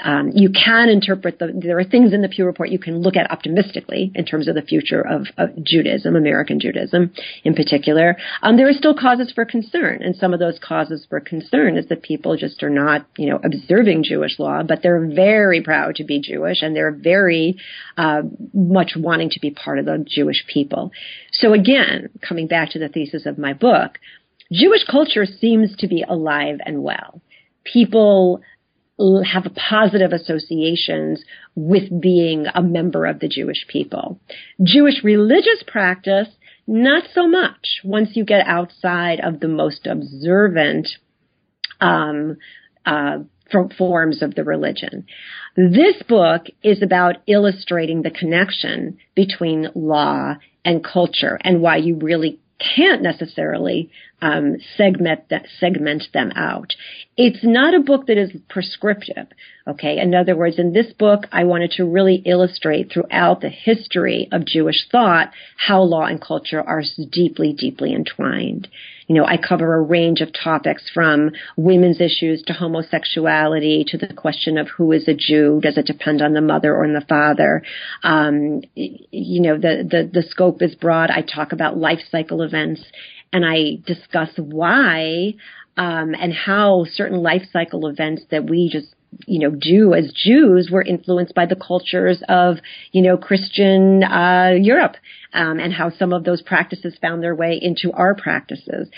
um, 0.02 0.30
you 0.34 0.50
can 0.50 0.88
interpret 0.88 1.38
the, 1.38 1.52
there 1.54 1.78
are 1.78 1.84
things 1.84 2.12
in 2.12 2.22
the 2.22 2.28
Pew 2.28 2.46
Report 2.46 2.70
you 2.70 2.78
can 2.78 3.02
look 3.02 3.16
at 3.16 3.30
optimistically 3.30 4.10
in 4.14 4.24
terms 4.24 4.48
of 4.48 4.54
the 4.54 4.62
future 4.62 5.00
of, 5.00 5.26
of 5.36 5.50
Judaism, 5.62 6.16
American 6.16 6.58
Judaism 6.58 7.12
in 7.44 7.54
particular. 7.54 8.16
Um, 8.42 8.56
there 8.56 8.68
are 8.68 8.72
still 8.72 8.94
causes 8.94 9.30
for 9.34 9.44
concern, 9.44 10.02
and 10.02 10.16
some 10.16 10.32
of 10.32 10.40
those 10.40 10.58
causes 10.62 11.06
for 11.08 11.20
concern 11.20 11.76
is 11.76 11.86
that 11.88 12.02
people 12.02 12.36
just 12.36 12.62
are 12.62 12.70
not, 12.70 13.06
you 13.16 13.28
know, 13.28 13.40
observing 13.44 14.04
Jewish 14.04 14.38
law, 14.38 14.62
but 14.62 14.80
they're 14.82 15.06
very 15.06 15.62
proud 15.62 15.96
to 15.96 16.04
be 16.04 16.20
Jewish, 16.20 16.62
and 16.62 16.74
they're 16.74 16.92
very 16.92 17.56
uh, 17.96 18.22
much 18.54 18.92
wanting 18.96 19.30
to 19.30 19.40
be 19.40 19.50
part 19.50 19.78
of 19.78 19.84
the 19.84 20.04
Jewish 20.06 20.44
people. 20.46 20.92
So 21.32 21.52
again, 21.52 22.08
coming 22.26 22.46
back 22.46 22.70
to 22.70 22.78
the 22.78 22.88
thesis 22.88 23.26
of 23.26 23.38
my 23.38 23.52
book, 23.52 23.98
Jewish 24.52 24.84
culture 24.84 25.26
seems 25.26 25.76
to 25.76 25.88
be 25.88 26.04
alive 26.08 26.58
and 26.64 26.82
well. 26.82 27.20
People 27.64 28.40
have 29.24 29.46
positive 29.54 30.12
associations 30.12 31.24
with 31.54 32.00
being 32.00 32.46
a 32.54 32.62
member 32.62 33.06
of 33.06 33.20
the 33.20 33.28
Jewish 33.28 33.66
people. 33.66 34.20
Jewish 34.62 35.02
religious 35.02 35.62
practice, 35.66 36.28
not 36.66 37.04
so 37.14 37.26
much 37.26 37.80
once 37.82 38.10
you 38.12 38.24
get 38.24 38.46
outside 38.46 39.20
of 39.20 39.40
the 39.40 39.48
most 39.48 39.86
observant 39.86 40.88
um, 41.80 42.36
uh, 42.84 43.18
forms 43.76 44.22
of 44.22 44.34
the 44.34 44.44
religion. 44.44 45.06
This 45.56 46.02
book 46.08 46.46
is 46.62 46.82
about 46.82 47.16
illustrating 47.26 48.02
the 48.02 48.10
connection 48.10 48.98
between 49.14 49.68
law 49.74 50.36
and 50.64 50.84
culture 50.84 51.38
and 51.42 51.62
why 51.62 51.76
you 51.76 51.96
really 51.96 52.38
can't 52.76 53.02
necessarily 53.02 53.90
um, 54.22 54.56
segment 54.76 55.28
that, 55.30 55.46
segment 55.59 56.04
them 56.12 56.33
out. 56.37 56.74
It's 57.16 57.44
not 57.44 57.74
a 57.74 57.80
book 57.80 58.06
that 58.06 58.18
is 58.18 58.30
prescriptive. 58.48 59.26
Okay. 59.68 59.98
In 59.98 60.14
other 60.14 60.37
words, 60.37 60.59
in 60.59 60.72
this 60.72 60.92
book, 60.92 61.24
I 61.30 61.44
wanted 61.44 61.72
to 61.72 61.85
really 61.85 62.22
illustrate 62.24 62.90
throughout 62.92 63.40
the 63.40 63.50
history 63.50 64.28
of 64.33 64.44
Jewish 64.44 64.88
thought 64.90 65.33
how 65.56 65.83
law 65.83 66.06
and 66.06 66.20
culture 66.20 66.61
are 66.61 66.83
deeply, 67.11 67.52
deeply 67.52 67.94
entwined. 67.94 68.68
You 69.06 69.16
know, 69.16 69.24
I 69.24 69.38
cover 69.38 69.74
a 69.74 69.83
range 69.83 70.20
of 70.20 70.33
topics 70.33 70.88
from 70.94 71.33
women's 71.56 72.00
issues 72.00 72.42
to 72.46 72.52
homosexuality 72.52 73.85
to 73.88 73.98
the 73.98 74.14
question 74.14 74.56
of 74.56 74.68
who 74.68 74.92
is 74.92 75.09
a 75.09 75.14
Jew. 75.14 75.61
Does 75.61 75.76
it 75.76 75.87
depend 75.87 76.22
on 76.22 76.33
the 76.33 76.40
mother 76.40 76.74
or 76.74 76.85
on 76.85 76.92
the 76.92 77.04
father? 77.09 77.62
Um, 78.04 78.62
you 78.74 79.42
know, 79.42 79.56
the, 79.56 79.85
the, 79.88 80.09
the 80.12 80.22
scope 80.22 80.62
is 80.62 80.76
broad. 80.76 81.11
I 81.11 81.22
talk 81.22 81.52
about 81.52 81.76
life 81.76 81.98
cycle 82.09 82.42
events 82.42 82.85
and 83.32 83.44
I 83.44 83.78
discuss 83.86 84.30
why 84.36 85.34
um, 85.76 86.14
and 86.14 86.32
how 86.32 86.84
certain 86.92 87.18
life 87.18 87.42
cycle 87.52 87.86
events 87.86 88.22
that 88.30 88.48
we 88.48 88.68
just 88.70 88.94
you 89.26 89.40
know 89.40 89.50
do 89.50 89.94
as 89.94 90.12
Jews 90.14 90.68
were 90.70 90.82
influenced 90.82 91.34
by 91.34 91.46
the 91.46 91.56
cultures 91.56 92.22
of 92.28 92.58
you 92.92 93.02
know 93.02 93.16
Christian 93.16 94.04
uh, 94.04 94.52
Europe 94.60 94.96
um, 95.32 95.58
and 95.58 95.72
how 95.72 95.90
some 95.90 96.12
of 96.12 96.24
those 96.24 96.42
practices 96.42 96.96
found 97.00 97.22
their 97.22 97.34
way 97.34 97.58
into 97.60 97.92
our 97.92 98.14
practices. 98.14 98.88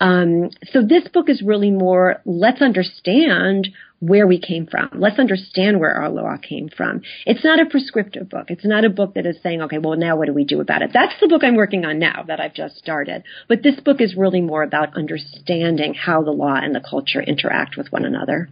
Um, 0.00 0.50
so 0.72 0.82
this 0.82 1.08
book 1.08 1.28
is 1.28 1.42
really 1.42 1.70
more 1.70 2.20
let's 2.24 2.62
understand 2.62 3.68
where 4.02 4.26
we 4.26 4.40
came 4.40 4.66
from. 4.66 4.90
Let's 4.94 5.20
understand 5.20 5.78
where 5.78 5.92
our 5.92 6.10
law 6.10 6.36
came 6.36 6.68
from. 6.68 7.02
It's 7.24 7.44
not 7.44 7.60
a 7.60 7.70
prescriptive 7.70 8.28
book. 8.28 8.46
It's 8.48 8.64
not 8.64 8.84
a 8.84 8.90
book 8.90 9.14
that 9.14 9.26
is 9.26 9.36
saying, 9.44 9.62
okay, 9.62 9.78
well, 9.78 9.96
now 9.96 10.16
what 10.16 10.26
do 10.26 10.32
we 10.32 10.44
do 10.44 10.60
about 10.60 10.82
it? 10.82 10.90
That's 10.92 11.14
the 11.20 11.28
book 11.28 11.44
I'm 11.44 11.54
working 11.54 11.84
on 11.84 12.00
now 12.00 12.24
that 12.26 12.40
I've 12.40 12.52
just 12.52 12.76
started. 12.76 13.22
But 13.48 13.62
this 13.62 13.78
book 13.78 14.00
is 14.00 14.16
really 14.16 14.40
more 14.40 14.64
about 14.64 14.96
understanding 14.96 15.94
how 15.94 16.24
the 16.24 16.32
law 16.32 16.56
and 16.56 16.74
the 16.74 16.80
culture 16.80 17.22
interact 17.22 17.76
with 17.76 17.92
one 17.92 18.04
another. 18.04 18.48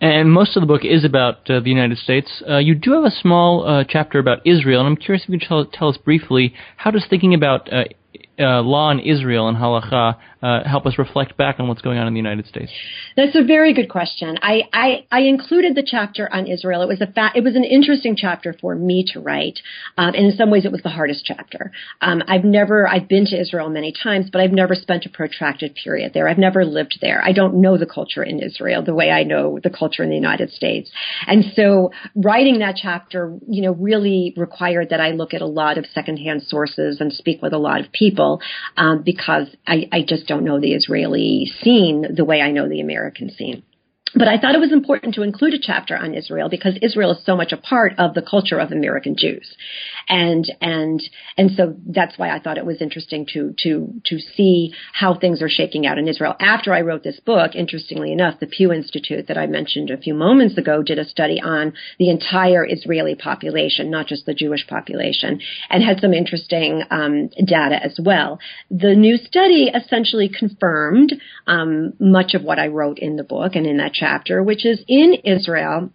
And 0.00 0.32
most 0.32 0.56
of 0.56 0.62
the 0.62 0.66
book 0.66 0.84
is 0.84 1.04
about 1.04 1.48
uh, 1.50 1.60
the 1.60 1.68
United 1.68 1.98
States. 1.98 2.42
Uh, 2.48 2.56
you 2.56 2.74
do 2.74 2.92
have 2.92 3.04
a 3.04 3.10
small 3.10 3.66
uh, 3.66 3.84
chapter 3.86 4.18
about 4.18 4.38
Israel, 4.46 4.80
and 4.80 4.88
I'm 4.88 4.96
curious 4.96 5.24
if 5.24 5.28
you 5.28 5.38
can 5.38 5.46
tell, 5.46 5.66
tell 5.66 5.88
us 5.88 5.98
briefly 5.98 6.54
how 6.78 6.90
does 6.90 7.06
thinking 7.08 7.34
about 7.34 7.68
uh, 8.38 8.60
law 8.60 8.90
in 8.90 9.00
Israel 9.00 9.48
and 9.48 9.56
halacha 9.56 10.16
uh, 10.42 10.62
help 10.64 10.86
us 10.86 10.98
reflect 10.98 11.36
back 11.36 11.58
on 11.58 11.66
what's 11.66 11.80
going 11.80 11.98
on 11.98 12.06
in 12.06 12.12
the 12.12 12.18
United 12.18 12.46
States? 12.46 12.70
That's 13.16 13.34
a 13.34 13.42
very 13.42 13.72
good 13.72 13.88
question. 13.88 14.38
I, 14.42 14.62
I, 14.72 15.06
I 15.10 15.20
included 15.22 15.74
the 15.74 15.82
chapter 15.84 16.32
on 16.32 16.46
Israel. 16.46 16.82
It 16.82 16.88
was 16.88 17.00
a 17.00 17.06
fa- 17.06 17.32
it 17.34 17.42
was 17.42 17.56
an 17.56 17.64
interesting 17.64 18.14
chapter 18.16 18.54
for 18.60 18.74
me 18.74 19.04
to 19.12 19.20
write, 19.20 19.60
um, 19.96 20.14
and 20.14 20.26
in 20.26 20.36
some 20.36 20.50
ways 20.50 20.64
it 20.64 20.72
was 20.72 20.82
the 20.82 20.90
hardest 20.90 21.24
chapter. 21.24 21.72
Um, 22.02 22.22
I've 22.28 22.44
never 22.44 22.86
I've 22.86 23.08
been 23.08 23.24
to 23.26 23.40
Israel 23.40 23.70
many 23.70 23.92
times, 23.92 24.28
but 24.30 24.40
I've 24.40 24.52
never 24.52 24.74
spent 24.74 25.06
a 25.06 25.08
protracted 25.08 25.74
period 25.74 26.12
there. 26.12 26.28
I've 26.28 26.38
never 26.38 26.64
lived 26.64 26.98
there. 27.00 27.22
I 27.24 27.32
don't 27.32 27.60
know 27.60 27.78
the 27.78 27.86
culture 27.86 28.22
in 28.22 28.40
Israel 28.40 28.84
the 28.84 28.94
way 28.94 29.10
I 29.10 29.22
know 29.22 29.58
the 29.62 29.70
culture 29.70 30.02
in 30.02 30.10
the 30.10 30.16
United 30.16 30.50
States, 30.50 30.90
and 31.26 31.44
so 31.54 31.90
writing 32.14 32.58
that 32.58 32.76
chapter, 32.76 33.38
you 33.48 33.62
know, 33.62 33.72
really 33.72 34.34
required 34.36 34.90
that 34.90 35.00
I 35.00 35.10
look 35.12 35.32
at 35.32 35.40
a 35.40 35.46
lot 35.46 35.78
of 35.78 35.86
secondhand 35.86 36.42
sources 36.42 37.00
and 37.00 37.12
speak 37.12 37.40
with 37.40 37.54
a 37.54 37.58
lot 37.58 37.80
of 37.80 37.90
people 37.90 38.25
um, 38.76 39.02
because 39.04 39.48
I, 39.66 39.88
I 39.92 40.04
just 40.06 40.26
don't 40.26 40.44
know 40.44 40.60
the 40.60 40.74
Israeli 40.74 41.50
scene 41.62 42.06
the 42.14 42.24
way 42.24 42.40
I 42.40 42.50
know 42.50 42.68
the 42.68 42.80
American 42.80 43.30
scene. 43.30 43.62
But 44.16 44.28
I 44.28 44.38
thought 44.38 44.54
it 44.54 44.60
was 44.60 44.72
important 44.72 45.14
to 45.14 45.22
include 45.22 45.52
a 45.52 45.58
chapter 45.60 45.94
on 45.94 46.14
Israel 46.14 46.48
because 46.48 46.78
Israel 46.80 47.12
is 47.12 47.24
so 47.24 47.36
much 47.36 47.52
a 47.52 47.58
part 47.58 47.92
of 47.98 48.14
the 48.14 48.22
culture 48.22 48.58
of 48.58 48.72
American 48.72 49.14
Jews, 49.14 49.54
and 50.08 50.50
and 50.62 51.02
and 51.36 51.50
so 51.54 51.76
that's 51.86 52.18
why 52.18 52.30
I 52.30 52.40
thought 52.40 52.56
it 52.56 52.64
was 52.64 52.80
interesting 52.80 53.26
to 53.34 53.54
to 53.58 53.92
to 54.06 54.18
see 54.18 54.72
how 54.94 55.14
things 55.14 55.42
are 55.42 55.50
shaking 55.50 55.86
out 55.86 55.98
in 55.98 56.08
Israel. 56.08 56.34
After 56.40 56.72
I 56.72 56.80
wrote 56.80 57.02
this 57.02 57.20
book, 57.20 57.54
interestingly 57.54 58.10
enough, 58.10 58.40
the 58.40 58.46
Pew 58.46 58.72
Institute 58.72 59.28
that 59.28 59.36
I 59.36 59.46
mentioned 59.46 59.90
a 59.90 59.98
few 59.98 60.14
moments 60.14 60.56
ago 60.56 60.82
did 60.82 60.98
a 60.98 61.04
study 61.04 61.38
on 61.38 61.74
the 61.98 62.08
entire 62.08 62.66
Israeli 62.66 63.16
population, 63.16 63.90
not 63.90 64.06
just 64.06 64.24
the 64.24 64.34
Jewish 64.34 64.66
population, 64.66 65.40
and 65.68 65.84
had 65.84 66.00
some 66.00 66.14
interesting 66.14 66.82
um, 66.90 67.28
data 67.44 67.78
as 67.84 68.00
well. 68.02 68.38
The 68.70 68.94
new 68.94 69.18
study 69.18 69.70
essentially 69.74 70.30
confirmed 70.30 71.12
um, 71.46 71.92
much 72.00 72.32
of 72.32 72.42
what 72.42 72.58
I 72.58 72.68
wrote 72.68 72.98
in 72.98 73.16
the 73.16 73.22
book 73.22 73.54
and 73.54 73.66
in 73.66 73.76
that 73.76 73.92
chapter 73.92 74.05
chapter, 74.06 74.42
which 74.42 74.64
is 74.64 74.84
in 74.86 75.14
Israel 75.24 75.90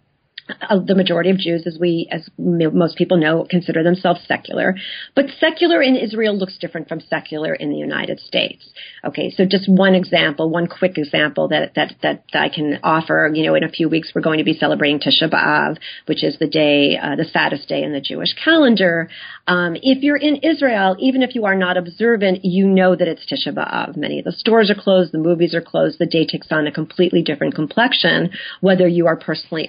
uh, 0.48 0.78
the 0.84 0.94
majority 0.94 1.30
of 1.30 1.38
Jews, 1.38 1.66
as 1.66 1.78
we, 1.80 2.08
as 2.10 2.28
most 2.38 2.96
people 2.96 3.16
know, 3.16 3.46
consider 3.48 3.82
themselves 3.82 4.20
secular. 4.26 4.74
But 5.14 5.26
secular 5.38 5.82
in 5.82 5.96
Israel 5.96 6.36
looks 6.36 6.58
different 6.58 6.88
from 6.88 7.00
secular 7.00 7.54
in 7.54 7.70
the 7.70 7.76
United 7.76 8.20
States. 8.20 8.68
Okay, 9.04 9.30
so 9.30 9.44
just 9.44 9.68
one 9.68 9.94
example, 9.94 10.50
one 10.50 10.66
quick 10.66 10.98
example 10.98 11.48
that 11.48 11.74
that 11.74 11.94
that, 12.02 12.24
I 12.32 12.48
can 12.48 12.80
offer. 12.82 13.30
You 13.32 13.46
know, 13.46 13.54
in 13.54 13.64
a 13.64 13.68
few 13.68 13.88
weeks 13.88 14.12
we're 14.14 14.22
going 14.22 14.38
to 14.38 14.44
be 14.44 14.54
celebrating 14.54 14.98
Tisha 14.98 15.30
B'av, 15.30 15.78
which 16.06 16.24
is 16.24 16.38
the 16.38 16.48
day, 16.48 16.98
uh, 17.00 17.16
the 17.16 17.24
saddest 17.24 17.68
day 17.68 17.82
in 17.82 17.92
the 17.92 18.00
Jewish 18.00 18.34
calendar. 18.44 19.08
Um, 19.46 19.76
if 19.76 20.02
you're 20.02 20.16
in 20.16 20.36
Israel, 20.36 20.96
even 20.98 21.22
if 21.22 21.34
you 21.34 21.44
are 21.44 21.56
not 21.56 21.76
observant, 21.76 22.44
you 22.44 22.66
know 22.66 22.96
that 22.96 23.08
it's 23.08 23.24
Tisha 23.26 23.54
B'av. 23.54 23.96
Many 23.96 24.18
of 24.18 24.24
the 24.24 24.32
stores 24.32 24.70
are 24.70 24.80
closed, 24.80 25.12
the 25.12 25.18
movies 25.18 25.54
are 25.54 25.60
closed, 25.60 25.98
the 25.98 26.06
day 26.06 26.26
takes 26.26 26.48
on 26.50 26.66
a 26.66 26.72
completely 26.72 27.22
different 27.22 27.54
complexion, 27.54 28.30
whether 28.60 28.86
you 28.88 29.06
are 29.06 29.16
personally 29.16 29.68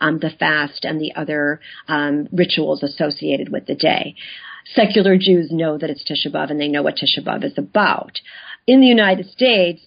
um, 0.00 0.18
the 0.18 0.30
fast 0.30 0.84
and 0.84 1.00
the 1.00 1.14
other 1.14 1.60
um, 1.88 2.28
rituals 2.32 2.82
associated 2.82 3.50
with 3.50 3.66
the 3.66 3.74
day. 3.74 4.14
Secular 4.74 5.16
Jews 5.16 5.50
know 5.50 5.78
that 5.78 5.90
it's 5.90 6.04
Tisha 6.04 6.32
B'av 6.32 6.50
and 6.50 6.60
they 6.60 6.68
know 6.68 6.82
what 6.82 6.96
Tisha 6.96 7.24
B'av 7.24 7.44
is 7.44 7.56
about 7.56 8.20
in 8.68 8.80
the 8.80 8.86
United 8.86 9.30
States, 9.30 9.80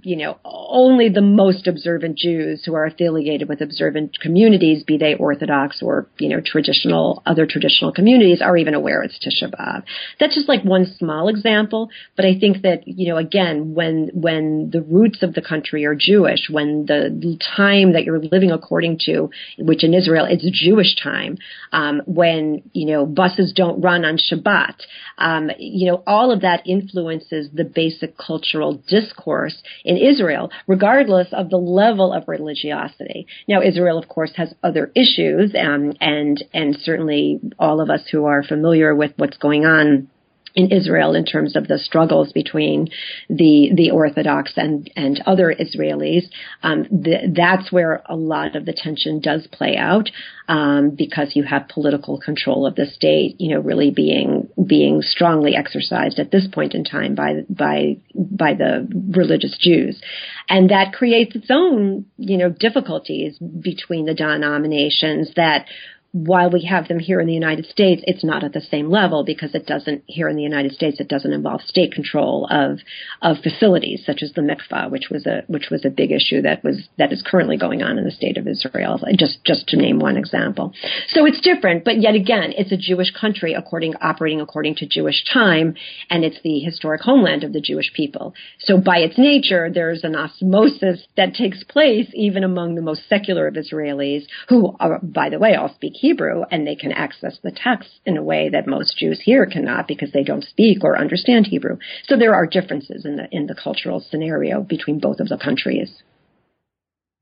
you 0.00 0.16
know, 0.16 0.38
only 0.44 1.10
the 1.10 1.20
most 1.20 1.66
observant 1.66 2.16
Jews 2.16 2.62
who 2.64 2.74
are 2.74 2.86
affiliated 2.86 3.46
with 3.48 3.60
observant 3.60 4.18
communities, 4.20 4.84
be 4.84 4.96
they 4.96 5.14
Orthodox 5.14 5.82
or, 5.82 6.08
you 6.18 6.30
know, 6.30 6.40
traditional, 6.40 7.22
other 7.26 7.46
traditional 7.46 7.92
communities, 7.92 8.40
are 8.40 8.56
even 8.56 8.72
aware 8.72 9.02
it's 9.02 9.18
Tisha 9.18 9.50
B'Av. 9.50 9.82
That's 10.18 10.34
just 10.34 10.48
like 10.48 10.64
one 10.64 10.86
small 10.98 11.28
example, 11.28 11.90
but 12.16 12.24
I 12.24 12.38
think 12.38 12.62
that, 12.62 12.88
you 12.88 13.10
know, 13.10 13.18
again, 13.18 13.74
when, 13.74 14.10
when 14.14 14.70
the 14.70 14.80
roots 14.80 15.22
of 15.22 15.34
the 15.34 15.42
country 15.42 15.84
are 15.84 15.94
Jewish, 15.94 16.48
when 16.50 16.86
the 16.86 17.38
time 17.54 17.92
that 17.92 18.04
you're 18.04 18.20
living 18.20 18.50
according 18.50 18.98
to, 19.06 19.28
which 19.58 19.84
in 19.84 19.92
Israel 19.92 20.24
is 20.24 20.42
Jewish 20.52 20.96
time, 21.02 21.36
um, 21.72 22.00
when, 22.06 22.62
you 22.72 22.86
know, 22.86 23.04
buses 23.04 23.52
don't 23.54 23.82
run 23.82 24.06
on 24.06 24.16
Shabbat, 24.16 24.76
um, 25.18 25.50
you 25.58 25.90
know, 25.90 26.02
all 26.06 26.32
of 26.32 26.40
that 26.40 26.66
influences 26.66 27.50
the 27.52 27.64
basic 27.64 28.16
cultural 28.16 28.82
discourse 28.88 29.62
in 29.84 29.96
Israel, 29.96 30.50
regardless 30.66 31.28
of 31.32 31.50
the 31.50 31.56
level 31.56 32.12
of 32.12 32.28
religiosity. 32.28 33.26
Now, 33.48 33.62
Israel, 33.62 33.98
of 33.98 34.08
course, 34.08 34.32
has 34.36 34.54
other 34.62 34.90
issues, 34.94 35.54
um, 35.58 35.94
and 36.00 36.42
and 36.52 36.76
certainly 36.82 37.40
all 37.58 37.80
of 37.80 37.90
us 37.90 38.02
who 38.10 38.24
are 38.24 38.42
familiar 38.42 38.94
with 38.94 39.12
what's 39.16 39.36
going 39.38 39.64
on 39.64 40.08
in 40.54 40.70
Israel 40.70 41.14
in 41.14 41.24
terms 41.24 41.56
of 41.56 41.66
the 41.68 41.78
struggles 41.78 42.32
between 42.32 42.88
the 43.28 43.70
the 43.74 43.90
Orthodox 43.90 44.52
and 44.56 44.90
and 44.96 45.22
other 45.26 45.54
Israelis. 45.54 46.24
Um, 46.62 46.84
the, 46.90 47.32
that's 47.34 47.72
where 47.72 48.02
a 48.06 48.16
lot 48.16 48.56
of 48.56 48.66
the 48.66 48.72
tension 48.72 49.20
does 49.20 49.46
play 49.46 49.76
out 49.76 50.10
um, 50.48 50.90
because 50.90 51.34
you 51.34 51.44
have 51.44 51.68
political 51.68 52.18
control 52.20 52.66
of 52.66 52.74
the 52.74 52.86
state, 52.86 53.40
you 53.40 53.54
know, 53.54 53.60
really 53.60 53.90
being 53.90 54.48
being 54.66 55.02
strongly 55.02 55.54
exercised 55.56 56.18
at 56.18 56.30
this 56.30 56.46
point 56.46 56.74
in 56.74 56.84
time 56.84 57.14
by 57.14 57.42
by 57.48 57.96
by 58.14 58.54
the 58.54 58.86
religious 59.14 59.56
Jews, 59.58 60.00
and 60.48 60.70
that 60.70 60.92
creates 60.92 61.34
its 61.34 61.48
own 61.50 62.06
you 62.18 62.36
know 62.36 62.50
difficulties 62.50 63.38
between 63.38 64.06
the 64.06 64.14
denominations 64.14 65.32
that 65.36 65.66
while 66.12 66.50
we 66.50 66.66
have 66.66 66.88
them 66.88 66.98
here 66.98 67.20
in 67.20 67.26
the 67.26 67.32
United 67.32 67.64
States, 67.64 68.02
it's 68.06 68.22
not 68.22 68.44
at 68.44 68.52
the 68.52 68.60
same 68.60 68.90
level 68.90 69.24
because 69.24 69.54
it 69.54 69.66
doesn't 69.66 70.04
here 70.06 70.28
in 70.28 70.36
the 70.36 70.42
United 70.42 70.72
States 70.72 71.00
it 71.00 71.08
doesn't 71.08 71.32
involve 71.32 71.62
state 71.62 71.92
control 71.92 72.46
of 72.50 72.80
of 73.22 73.38
facilities 73.42 74.04
such 74.04 74.22
as 74.22 74.32
the 74.34 74.42
mikvah, 74.42 74.90
which 74.90 75.08
was 75.10 75.24
a 75.26 75.42
which 75.46 75.70
was 75.70 75.86
a 75.86 75.90
big 75.90 76.12
issue 76.12 76.42
that 76.42 76.62
was 76.62 76.86
that 76.98 77.12
is 77.12 77.22
currently 77.26 77.56
going 77.56 77.82
on 77.82 77.96
in 77.96 78.04
the 78.04 78.10
state 78.10 78.36
of 78.36 78.46
Israel. 78.46 79.00
Just 79.16 79.42
just 79.44 79.68
to 79.68 79.76
name 79.78 79.98
one 80.00 80.18
example. 80.18 80.74
So 81.08 81.24
it's 81.24 81.40
different, 81.40 81.84
but 81.84 81.98
yet 81.98 82.14
again, 82.14 82.52
it's 82.58 82.72
a 82.72 82.76
Jewish 82.76 83.10
country 83.18 83.54
according 83.54 83.94
operating 83.96 84.42
according 84.42 84.74
to 84.76 84.86
Jewish 84.86 85.24
time, 85.32 85.76
and 86.10 86.24
it's 86.24 86.40
the 86.42 86.58
historic 86.60 87.00
homeland 87.00 87.42
of 87.42 87.54
the 87.54 87.60
Jewish 87.60 87.90
people. 87.94 88.34
So 88.58 88.76
by 88.76 88.98
its 88.98 89.16
nature, 89.16 89.70
there's 89.72 90.04
an 90.04 90.14
osmosis 90.14 91.06
that 91.16 91.34
takes 91.34 91.64
place 91.64 92.08
even 92.12 92.44
among 92.44 92.74
the 92.74 92.82
most 92.82 93.08
secular 93.08 93.46
of 93.46 93.54
Israelis, 93.54 94.26
who 94.50 94.76
are, 94.78 95.00
by 95.02 95.30
the 95.30 95.38
way, 95.38 95.54
all 95.54 95.72
speak 95.74 96.01
Hebrew 96.02 96.42
and 96.50 96.66
they 96.66 96.74
can 96.74 96.90
access 96.90 97.38
the 97.44 97.52
text 97.52 98.00
in 98.04 98.16
a 98.16 98.22
way 98.24 98.48
that 98.48 98.66
most 98.66 98.98
Jews 98.98 99.20
here 99.24 99.46
cannot 99.46 99.86
because 99.86 100.10
they 100.10 100.24
don't 100.24 100.42
speak 100.42 100.82
or 100.82 100.98
understand 100.98 101.46
Hebrew. 101.46 101.78
So 102.08 102.16
there 102.16 102.34
are 102.34 102.44
differences 102.44 103.04
in 103.04 103.14
the 103.14 103.28
in 103.30 103.46
the 103.46 103.54
cultural 103.54 104.00
scenario 104.00 104.62
between 104.62 104.98
both 104.98 105.20
of 105.20 105.28
the 105.28 105.38
countries. 105.38 106.02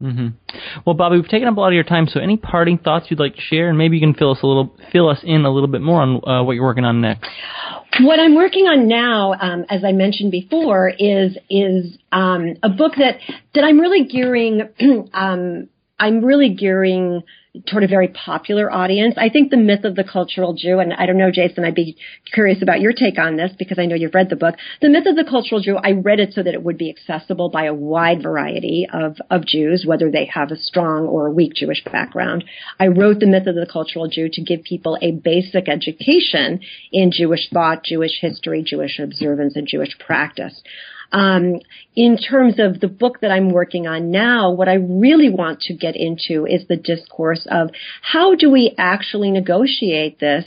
Mm-hmm. 0.02 0.28
Well, 0.86 0.94
Bobby, 0.94 1.16
we've 1.16 1.28
taken 1.28 1.46
up 1.46 1.58
a 1.58 1.60
lot 1.60 1.68
of 1.68 1.74
your 1.74 1.84
time. 1.84 2.06
So, 2.06 2.20
any 2.20 2.38
parting 2.38 2.78
thoughts 2.78 3.08
you'd 3.10 3.20
like 3.20 3.34
to 3.34 3.40
share, 3.42 3.68
and 3.68 3.76
maybe 3.76 3.98
you 3.98 4.00
can 4.00 4.14
fill 4.14 4.30
us 4.30 4.38
a 4.42 4.46
little, 4.46 4.74
fill 4.90 5.10
us 5.10 5.20
in 5.22 5.44
a 5.44 5.50
little 5.50 5.68
bit 5.68 5.82
more 5.82 6.00
on 6.00 6.26
uh, 6.26 6.42
what 6.42 6.54
you're 6.54 6.64
working 6.64 6.86
on 6.86 7.02
next. 7.02 7.28
What 8.00 8.18
I'm 8.18 8.34
working 8.34 8.64
on 8.64 8.88
now, 8.88 9.34
um, 9.34 9.66
as 9.68 9.84
I 9.84 9.92
mentioned 9.92 10.30
before, 10.30 10.88
is 10.88 11.36
is 11.50 11.98
um, 12.12 12.54
a 12.62 12.70
book 12.70 12.94
that 12.96 13.16
that 13.54 13.62
I'm 13.62 13.78
really 13.78 14.04
gearing. 14.06 14.62
um, 15.12 15.68
I'm 15.98 16.24
really 16.24 16.54
gearing 16.54 17.22
toward 17.66 17.82
a 17.82 17.88
very 17.88 18.08
popular 18.08 18.70
audience. 18.70 19.14
I 19.16 19.28
think 19.28 19.50
the 19.50 19.56
myth 19.56 19.84
of 19.84 19.96
the 19.96 20.04
cultural 20.04 20.54
Jew, 20.54 20.78
and 20.78 20.92
I 20.92 21.06
don't 21.06 21.18
know, 21.18 21.32
Jason, 21.32 21.64
I'd 21.64 21.74
be 21.74 21.96
curious 22.32 22.62
about 22.62 22.80
your 22.80 22.92
take 22.92 23.18
on 23.18 23.36
this 23.36 23.50
because 23.58 23.78
I 23.78 23.86
know 23.86 23.96
you've 23.96 24.14
read 24.14 24.30
the 24.30 24.36
book. 24.36 24.54
The 24.80 24.88
myth 24.88 25.06
of 25.06 25.16
the 25.16 25.28
cultural 25.28 25.60
Jew, 25.60 25.76
I 25.76 25.92
read 25.92 26.20
it 26.20 26.32
so 26.32 26.44
that 26.44 26.54
it 26.54 26.62
would 26.62 26.78
be 26.78 26.90
accessible 26.90 27.48
by 27.48 27.64
a 27.64 27.74
wide 27.74 28.22
variety 28.22 28.86
of, 28.92 29.16
of 29.30 29.46
Jews, 29.46 29.84
whether 29.84 30.10
they 30.10 30.26
have 30.26 30.52
a 30.52 30.56
strong 30.56 31.06
or 31.06 31.26
a 31.26 31.32
weak 31.32 31.54
Jewish 31.54 31.82
background. 31.82 32.44
I 32.78 32.86
wrote 32.86 33.18
the 33.18 33.26
myth 33.26 33.48
of 33.48 33.56
the 33.56 33.68
cultural 33.70 34.08
Jew 34.08 34.28
to 34.32 34.42
give 34.42 34.62
people 34.62 34.96
a 35.02 35.10
basic 35.10 35.68
education 35.68 36.60
in 36.92 37.10
Jewish 37.10 37.50
thought, 37.52 37.84
Jewish 37.84 38.20
history, 38.20 38.62
Jewish 38.64 39.00
observance, 39.00 39.56
and 39.56 39.66
Jewish 39.66 39.98
practice. 39.98 40.62
Um, 41.12 41.60
in 41.96 42.16
terms 42.16 42.54
of 42.58 42.80
the 42.80 42.88
book 42.88 43.20
that 43.20 43.30
I'm 43.30 43.50
working 43.50 43.86
on 43.86 44.10
now, 44.10 44.50
what 44.52 44.68
I 44.68 44.74
really 44.74 45.30
want 45.30 45.60
to 45.62 45.74
get 45.74 45.96
into 45.96 46.46
is 46.46 46.66
the 46.68 46.76
discourse 46.76 47.46
of 47.50 47.70
how 48.02 48.34
do 48.34 48.50
we 48.50 48.74
actually 48.78 49.30
negotiate 49.30 50.20
this 50.20 50.44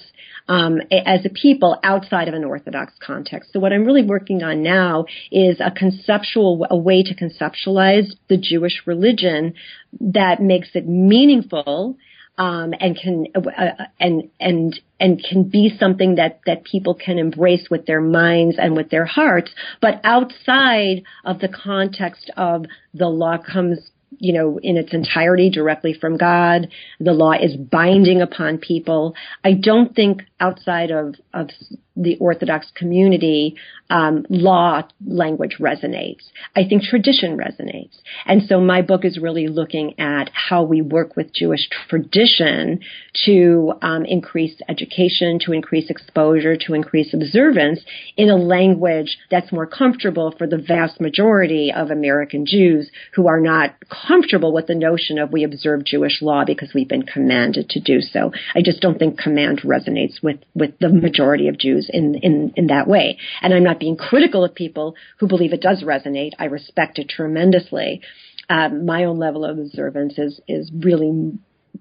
um, 0.48 0.82
as 0.92 1.26
a 1.26 1.30
people 1.30 1.80
outside 1.84 2.28
of 2.28 2.34
an 2.34 2.44
Orthodox 2.44 2.94
context. 3.02 3.54
So 3.54 3.60
what 3.60 3.72
I'm 3.74 3.86
really 3.86 4.06
working 4.06 4.44
on 4.44 4.62
now 4.62 5.06
is 5.32 5.60
a 5.60 5.72
conceptual, 5.72 6.66
a 6.70 6.78
way 6.78 7.04
to 7.04 7.16
conceptualize 7.16 8.14
the 8.30 8.38
Jewish 8.38 8.82
religion 8.86 9.54
that 10.00 10.42
makes 10.42 10.70
it 10.74 10.88
meaningful 10.88 11.98
um, 12.38 12.74
and 12.80 12.98
can 12.98 13.28
uh, 13.36 13.86
and 14.00 14.30
and 14.40 14.80
and 15.00 15.24
can 15.24 15.44
be 15.44 15.76
something 15.80 16.16
that 16.16 16.42
that 16.46 16.64
people 16.64 16.96
can 16.96 17.20
embrace 17.20 17.68
with 17.70 17.86
their 17.86 18.02
minds 18.02 18.58
and 18.58 18.76
with 18.76 18.90
their 18.90 19.06
hearts, 19.06 19.52
but 19.82 20.02
outside 20.04 21.04
of 21.26 21.40
the 21.40 21.50
context 21.50 22.32
of 22.36 22.66
the 22.94 23.08
law 23.08 23.38
comes 23.38 23.92
you 24.20 24.34
know, 24.34 24.60
in 24.62 24.78
its 24.78 24.94
entirety 24.94 25.50
directly 25.50 25.94
from 25.94 26.18
God. 26.18 26.70
The 27.00 27.14
law 27.14 27.34
is 27.34 27.56
binding 27.56 28.22
upon 28.22 28.58
people. 28.58 29.16
I 29.44 29.54
don't 29.54 29.96
think 29.96 30.22
outside 30.40 30.92
of, 30.92 31.16
of 31.34 31.50
the 31.96 32.18
Orthodox 32.18 32.68
community, 32.76 33.56
um, 33.90 34.26
law 34.30 34.82
language 35.06 35.58
resonates. 35.60 36.24
I 36.56 36.64
think 36.68 36.84
tradition 36.84 37.38
resonates. 37.38 37.96
And 38.26 38.42
so 38.44 38.60
my 38.60 38.82
book 38.82 39.06
is 39.06 39.20
really 39.20 39.48
looking 39.48 40.00
at 40.00 40.32
how 40.34 40.64
we 40.64 40.82
work 40.82 41.16
with 41.16 41.34
Jewish 41.34 41.70
tradition 41.90 42.80
to 43.26 43.74
um, 43.82 44.06
increase 44.06 44.60
education, 44.68 45.38
to 45.46 45.54
increase 45.54 45.90
exposure, 45.90 46.58
to 46.58 46.74
increase 46.74 47.14
observance 47.14 47.82
in 48.18 48.30
a 48.30 48.36
language 48.36 49.18
that's 49.30 49.52
more 49.52 49.68
comfortable 49.68 50.34
for 50.36 50.48
the 50.48 50.58
vast 50.58 51.00
majority 51.00 51.72
of 51.72 51.92
American 51.92 52.46
Jews 52.46 52.90
who 53.14 53.28
are 53.28 53.40
not 53.40 53.76
comfortable 54.08 54.52
with 54.52 54.66
the 54.68 54.76
notion 54.76 55.20
of 55.20 55.32
we 55.32 55.44
observe 55.44 55.84
Jewish 55.84 56.22
law 56.22 56.44
because 56.46 56.74
we've 56.74 56.88
been 56.88 57.04
commanded 57.04 57.70
to 57.70 57.80
do 57.80 58.02
so. 58.02 58.32
I 58.56 58.62
just 58.64 58.82
don't 58.82 58.98
think 58.98 59.20
command 59.20 59.62
resonates 59.62 60.24
with, 60.24 60.40
with 60.56 60.80
the 60.80 60.90
majority 60.90 61.48
of 61.48 61.60
Jews 61.60 61.83
in, 61.90 62.16
in, 62.16 62.54
in 62.56 62.68
that 62.68 62.88
way. 62.88 63.18
And 63.42 63.54
I'm 63.54 63.64
not 63.64 63.80
being 63.80 63.98
critical 63.98 64.44
of 64.44 64.56
people 64.56 64.96
who 65.20 65.28
believe 65.28 65.54
it 65.54 65.62
does 65.62 65.84
resonate. 65.84 66.32
I 66.40 66.46
respect 66.46 67.00
it 67.00 67.10
tremendously. 67.10 68.02
um, 68.50 68.86
my 68.86 69.06
own 69.06 69.20
level 69.20 69.46
of 69.46 69.58
observance 69.58 70.18
is 70.18 70.40
is 70.48 70.72
really 70.74 71.34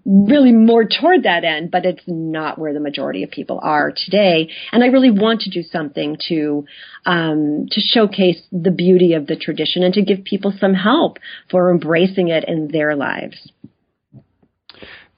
really 0.07 0.53
more 0.53 0.85
toward 0.85 1.25
that 1.25 1.45
end, 1.45 1.71
but 1.71 1.85
it's 1.85 2.03
not 2.07 2.59
where 2.59 2.73
the 2.73 2.81
majority 2.81 3.23
of 3.23 3.31
people 3.31 3.61
are 3.63 3.93
today. 3.95 4.49
And 4.73 4.83
I 4.83 4.87
really 4.87 5.11
want 5.11 5.43
to 5.43 5.51
do 5.51 5.63
something 5.63 6.17
to 6.29 6.65
um, 7.05 7.67
to 7.71 7.81
showcase 7.81 8.41
the 8.51 8.71
beauty 8.71 9.13
of 9.15 9.27
the 9.27 9.37
tradition 9.37 9.83
and 9.83 9.95
to 9.95 10.03
give 10.03 10.25
people 10.25 10.53
some 10.59 10.75
help 10.75 11.19
for 11.51 11.71
embracing 11.71 12.29
it 12.29 12.45
in 12.49 12.69
their 12.69 12.97
lives. 12.97 13.51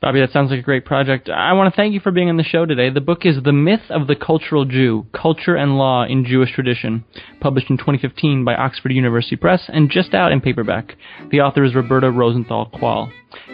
Bobby, 0.01 0.21
that 0.21 0.33
sounds 0.33 0.51
like 0.51 0.61
a 0.61 0.63
great 0.63 0.85
project. 0.85 1.31
I 1.31 1.55
want 1.55 1.73
to 1.73 1.77
thank 1.77 1.95
you 1.95 2.01
for 2.01 2.11
being 2.11 2.29
on 2.29 2.37
the 2.37 2.43
show 2.43 2.67
today. 2.67 2.91
The 2.91 3.01
book 3.01 3.25
is 3.25 3.43
The 3.43 3.53
Myth 3.53 3.91
of 3.91 4.07
the 4.07 4.17
Cultural 4.17 4.67
Jew 4.67 5.07
Culture 5.15 5.57
and 5.57 5.79
Law 5.79 6.05
in 6.05 6.27
Jewish 6.27 6.53
Tradition, 6.53 7.05
published 7.41 7.71
in 7.71 7.79
2015 7.79 8.45
by 8.45 8.55
Oxford 8.55 8.93
University 8.93 9.37
Press 9.37 9.63
and 9.69 9.91
just 9.91 10.13
out 10.13 10.31
in 10.31 10.43
paperback. 10.43 10.97
The 11.31 11.41
author 11.41 11.65
is 11.65 11.75
Roberta 11.75 12.11
Rosenthal 12.11 12.71
Kwall. 12.71 13.11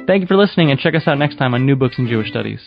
Thank 0.07 0.22
you 0.22 0.26
for 0.26 0.37
listening 0.37 0.72
and 0.72 0.81
check 0.81 0.94
us 0.94 1.07
out 1.07 1.18
next 1.18 1.37
time 1.37 1.55
on 1.55 1.66
New 1.66 1.76
Books 1.76 1.98
in 1.98 2.09
Jewish 2.09 2.31
Studies. 2.31 2.61